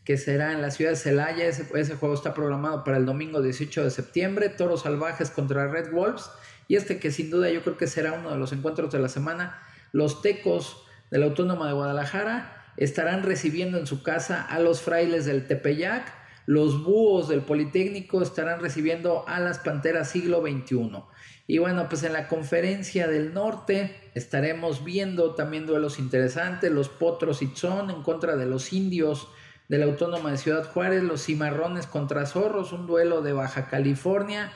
que 0.09 0.17
será 0.17 0.53
en 0.53 0.61
la 0.61 0.71
ciudad 0.71 0.91
de 0.91 0.97
Celaya. 0.97 1.45
Ese, 1.45 1.95
juego 1.95 2.15
está 2.15 2.33
programado 2.33 2.83
para 2.83 2.97
el 2.97 3.05
domingo 3.05 3.41
18 3.41 3.83
de 3.83 3.91
septiembre. 3.91 4.49
Toros 4.49 4.81
Salvajes 4.81 5.29
contra 5.29 5.67
Red 5.67 5.91
Wolves. 5.91 6.31
Y 6.67 6.75
este 6.75 6.99
que 6.99 7.11
sin 7.11 7.29
duda 7.29 7.49
yo 7.49 7.61
creo 7.61 7.77
que 7.77 7.87
será 7.87 8.13
uno 8.13 8.31
de 8.31 8.37
los 8.37 8.51
encuentros 8.51 8.91
de 8.91 8.99
la 8.99 9.09
semana. 9.09 9.61
Los 9.91 10.21
Tecos 10.21 10.83
de 11.11 11.19
la 11.19 11.25
Autónoma 11.25 11.67
de 11.67 11.73
Guadalajara 11.73 12.73
estarán 12.77 13.23
recibiendo 13.23 13.77
en 13.77 13.85
su 13.85 14.01
casa 14.01 14.41
a 14.41 14.59
los 14.59 14.81
frailes 14.81 15.25
del 15.25 15.45
Tepeyac. 15.45 16.11
Los 16.45 16.83
búhos 16.83 17.27
del 17.27 17.41
Politécnico 17.41 18.23
estarán 18.23 18.61
recibiendo 18.61 19.27
a 19.27 19.39
las 19.39 19.59
Panteras 19.59 20.09
siglo 20.09 20.41
XXI. 20.41 21.03
Y 21.49 21.57
bueno, 21.57 21.89
pues 21.89 22.03
en 22.03 22.13
la 22.13 22.27
conferencia 22.27 23.07
del 23.07 23.33
norte 23.33 24.11
estaremos 24.13 24.83
viendo 24.83 25.33
también 25.33 25.65
duelos 25.65 25.97
interesantes, 25.97 26.71
los 26.71 26.89
Potros 26.89 27.41
y 27.41 27.47
Tzón 27.47 27.89
en 27.89 28.03
contra 28.03 28.35
de 28.35 28.45
los 28.45 28.71
indios 28.71 29.29
de 29.67 29.79
la 29.79 29.85
Autónoma 29.85 30.29
de 30.29 30.37
Ciudad 30.37 30.71
Juárez, 30.71 31.01
los 31.01 31.25
Cimarrones 31.25 31.87
contra 31.87 32.27
Zorros, 32.27 32.71
un 32.71 32.85
duelo 32.85 33.23
de 33.23 33.33
Baja 33.33 33.67
California, 33.67 34.51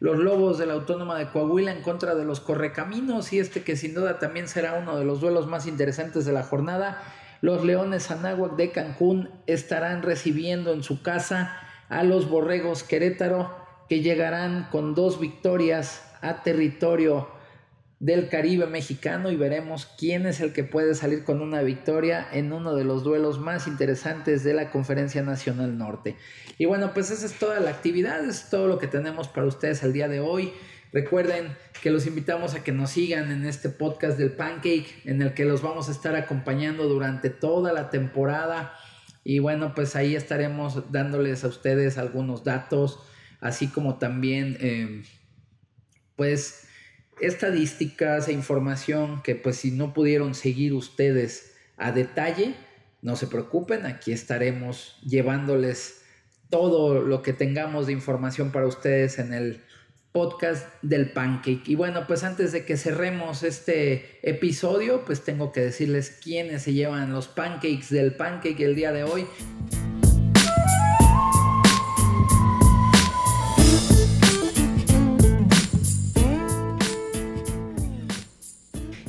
los 0.00 0.16
Lobos 0.16 0.56
de 0.56 0.64
la 0.64 0.72
Autónoma 0.72 1.18
de 1.18 1.28
Coahuila 1.28 1.70
en 1.70 1.82
contra 1.82 2.14
de 2.14 2.24
los 2.24 2.40
Correcaminos 2.40 3.30
y 3.34 3.40
este 3.40 3.62
que 3.62 3.76
sin 3.76 3.92
duda 3.92 4.18
también 4.18 4.48
será 4.48 4.72
uno 4.72 4.96
de 4.96 5.04
los 5.04 5.20
duelos 5.20 5.46
más 5.46 5.66
interesantes 5.66 6.24
de 6.24 6.32
la 6.32 6.44
jornada, 6.44 7.02
los 7.42 7.62
Leones 7.62 8.10
Anáhuac 8.10 8.56
de 8.56 8.72
Cancún 8.72 9.28
estarán 9.46 10.00
recibiendo 10.00 10.72
en 10.72 10.82
su 10.82 11.02
casa 11.02 11.60
a 11.90 12.04
los 12.04 12.26
Borregos 12.26 12.84
Querétaro 12.84 13.54
que 13.90 14.00
llegarán 14.00 14.68
con 14.70 14.94
dos 14.94 15.20
victorias 15.20 16.07
a 16.20 16.42
territorio 16.42 17.28
del 18.00 18.28
Caribe 18.28 18.66
mexicano 18.66 19.30
y 19.30 19.36
veremos 19.36 19.86
quién 19.98 20.26
es 20.26 20.40
el 20.40 20.52
que 20.52 20.62
puede 20.62 20.94
salir 20.94 21.24
con 21.24 21.42
una 21.42 21.62
victoria 21.62 22.26
en 22.32 22.52
uno 22.52 22.76
de 22.76 22.84
los 22.84 23.02
duelos 23.02 23.40
más 23.40 23.66
interesantes 23.66 24.44
de 24.44 24.54
la 24.54 24.70
Conferencia 24.70 25.22
Nacional 25.22 25.76
Norte. 25.76 26.16
Y 26.58 26.66
bueno, 26.66 26.92
pues 26.94 27.10
esa 27.10 27.26
es 27.26 27.34
toda 27.34 27.58
la 27.58 27.70
actividad, 27.70 28.24
es 28.24 28.50
todo 28.50 28.68
lo 28.68 28.78
que 28.78 28.86
tenemos 28.86 29.26
para 29.28 29.46
ustedes 29.46 29.82
el 29.82 29.92
día 29.92 30.06
de 30.06 30.20
hoy. 30.20 30.52
Recuerden 30.92 31.56
que 31.82 31.90
los 31.90 32.06
invitamos 32.06 32.54
a 32.54 32.62
que 32.62 32.72
nos 32.72 32.90
sigan 32.90 33.32
en 33.32 33.44
este 33.44 33.68
podcast 33.68 34.16
del 34.16 34.30
Pancake, 34.30 34.86
en 35.04 35.20
el 35.20 35.34
que 35.34 35.44
los 35.44 35.60
vamos 35.60 35.88
a 35.88 35.92
estar 35.92 36.14
acompañando 36.14 36.88
durante 36.88 37.30
toda 37.30 37.72
la 37.72 37.90
temporada. 37.90 38.74
Y 39.24 39.40
bueno, 39.40 39.74
pues 39.74 39.96
ahí 39.96 40.14
estaremos 40.14 40.90
dándoles 40.92 41.42
a 41.44 41.48
ustedes 41.48 41.98
algunos 41.98 42.44
datos, 42.44 43.00
así 43.40 43.66
como 43.66 43.98
también... 43.98 44.56
Eh, 44.60 45.02
pues 46.18 46.64
estadísticas 47.20 48.26
e 48.26 48.32
información 48.32 49.22
que 49.22 49.36
pues 49.36 49.56
si 49.56 49.70
no 49.70 49.94
pudieron 49.94 50.34
seguir 50.34 50.74
ustedes 50.74 51.54
a 51.76 51.92
detalle, 51.92 52.56
no 53.02 53.14
se 53.14 53.28
preocupen, 53.28 53.86
aquí 53.86 54.10
estaremos 54.10 54.98
llevándoles 55.06 56.02
todo 56.50 57.00
lo 57.02 57.22
que 57.22 57.32
tengamos 57.32 57.86
de 57.86 57.92
información 57.92 58.50
para 58.50 58.66
ustedes 58.66 59.20
en 59.20 59.32
el 59.32 59.62
podcast 60.10 60.66
del 60.82 61.12
pancake. 61.12 61.68
Y 61.68 61.76
bueno, 61.76 62.08
pues 62.08 62.24
antes 62.24 62.50
de 62.50 62.64
que 62.64 62.76
cerremos 62.76 63.44
este 63.44 64.18
episodio, 64.28 65.04
pues 65.04 65.22
tengo 65.22 65.52
que 65.52 65.60
decirles 65.60 66.10
quiénes 66.10 66.62
se 66.62 66.72
llevan 66.72 67.12
los 67.12 67.28
pancakes 67.28 67.90
del 67.90 68.16
pancake 68.16 68.60
el 68.60 68.74
día 68.74 68.90
de 68.90 69.04
hoy. 69.04 69.24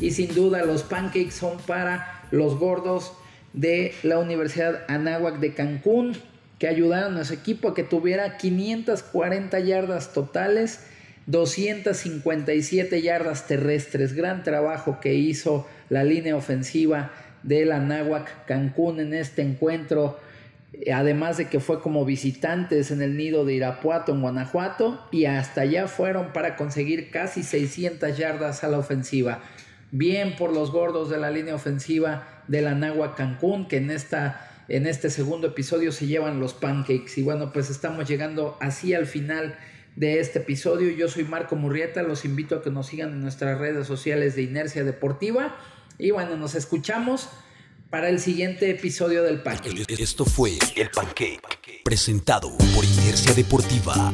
Y 0.09 0.11
sin 0.11 0.33
duda 0.33 0.65
los 0.65 0.81
pancakes 0.81 1.33
son 1.33 1.59
para 1.67 2.23
los 2.31 2.57
gordos 2.57 3.13
de 3.53 3.93
la 4.01 4.17
Universidad 4.17 4.81
Anáhuac 4.87 5.37
de 5.37 5.53
Cancún, 5.53 6.17
que 6.57 6.67
ayudaron 6.67 7.17
a 7.17 7.25
su 7.25 7.35
equipo 7.35 7.67
a 7.67 7.73
que 7.75 7.83
tuviera 7.83 8.37
540 8.37 9.59
yardas 9.59 10.11
totales, 10.11 10.79
257 11.27 13.03
yardas 13.03 13.45
terrestres. 13.45 14.13
Gran 14.13 14.41
trabajo 14.41 14.97
que 14.99 15.13
hizo 15.13 15.67
la 15.89 16.03
línea 16.03 16.35
ofensiva 16.35 17.11
del 17.43 17.71
Anáhuac 17.71 18.47
Cancún 18.47 18.99
en 18.99 19.13
este 19.13 19.43
encuentro. 19.43 20.19
Además 20.91 21.37
de 21.37 21.49
que 21.49 21.59
fue 21.59 21.81
como 21.81 22.03
visitantes 22.03 22.89
en 22.89 23.03
el 23.03 23.15
nido 23.15 23.45
de 23.45 23.53
Irapuato 23.53 24.11
en 24.11 24.21
Guanajuato 24.21 25.07
y 25.11 25.25
hasta 25.25 25.61
allá 25.61 25.87
fueron 25.87 26.33
para 26.33 26.55
conseguir 26.55 27.11
casi 27.11 27.43
600 27.43 28.17
yardas 28.17 28.63
a 28.63 28.69
la 28.69 28.79
ofensiva. 28.79 29.43
Bien 29.91 30.35
por 30.35 30.53
los 30.53 30.71
gordos 30.71 31.09
de 31.09 31.17
la 31.17 31.31
línea 31.31 31.55
ofensiva 31.55 32.43
de 32.47 32.61
la 32.61 32.75
Nagua 32.75 33.15
Cancún, 33.15 33.67
que 33.67 33.77
en, 33.77 33.91
esta, 33.91 34.65
en 34.67 34.85
este 34.85 35.09
segundo 35.09 35.47
episodio 35.47 35.91
se 35.91 36.07
llevan 36.07 36.39
los 36.39 36.53
pancakes. 36.53 37.13
Y 37.17 37.23
bueno, 37.23 37.51
pues 37.51 37.69
estamos 37.69 38.07
llegando 38.07 38.57
así 38.59 38.93
al 38.93 39.07
final 39.07 39.57
de 39.95 40.19
este 40.19 40.39
episodio. 40.39 40.91
Yo 40.91 41.07
soy 41.09 41.23
Marco 41.23 41.55
Murrieta, 41.55 42.03
los 42.03 42.25
invito 42.25 42.55
a 42.55 42.61
que 42.61 42.69
nos 42.69 42.87
sigan 42.87 43.09
en 43.09 43.21
nuestras 43.21 43.57
redes 43.57 43.87
sociales 43.87 44.35
de 44.35 44.43
Inercia 44.43 44.83
Deportiva. 44.83 45.57
Y 45.97 46.11
bueno, 46.11 46.37
nos 46.37 46.55
escuchamos 46.55 47.29
para 47.89 48.09
el 48.09 48.19
siguiente 48.19 48.69
episodio 48.69 49.23
del 49.23 49.41
Pancake. 49.41 49.85
Esto 49.97 50.23
fue 50.25 50.57
El 50.75 50.89
Pancake, 50.91 51.41
presentado 51.83 52.55
por 52.75 52.85
Inercia 52.85 53.33
Deportiva. 53.33 54.13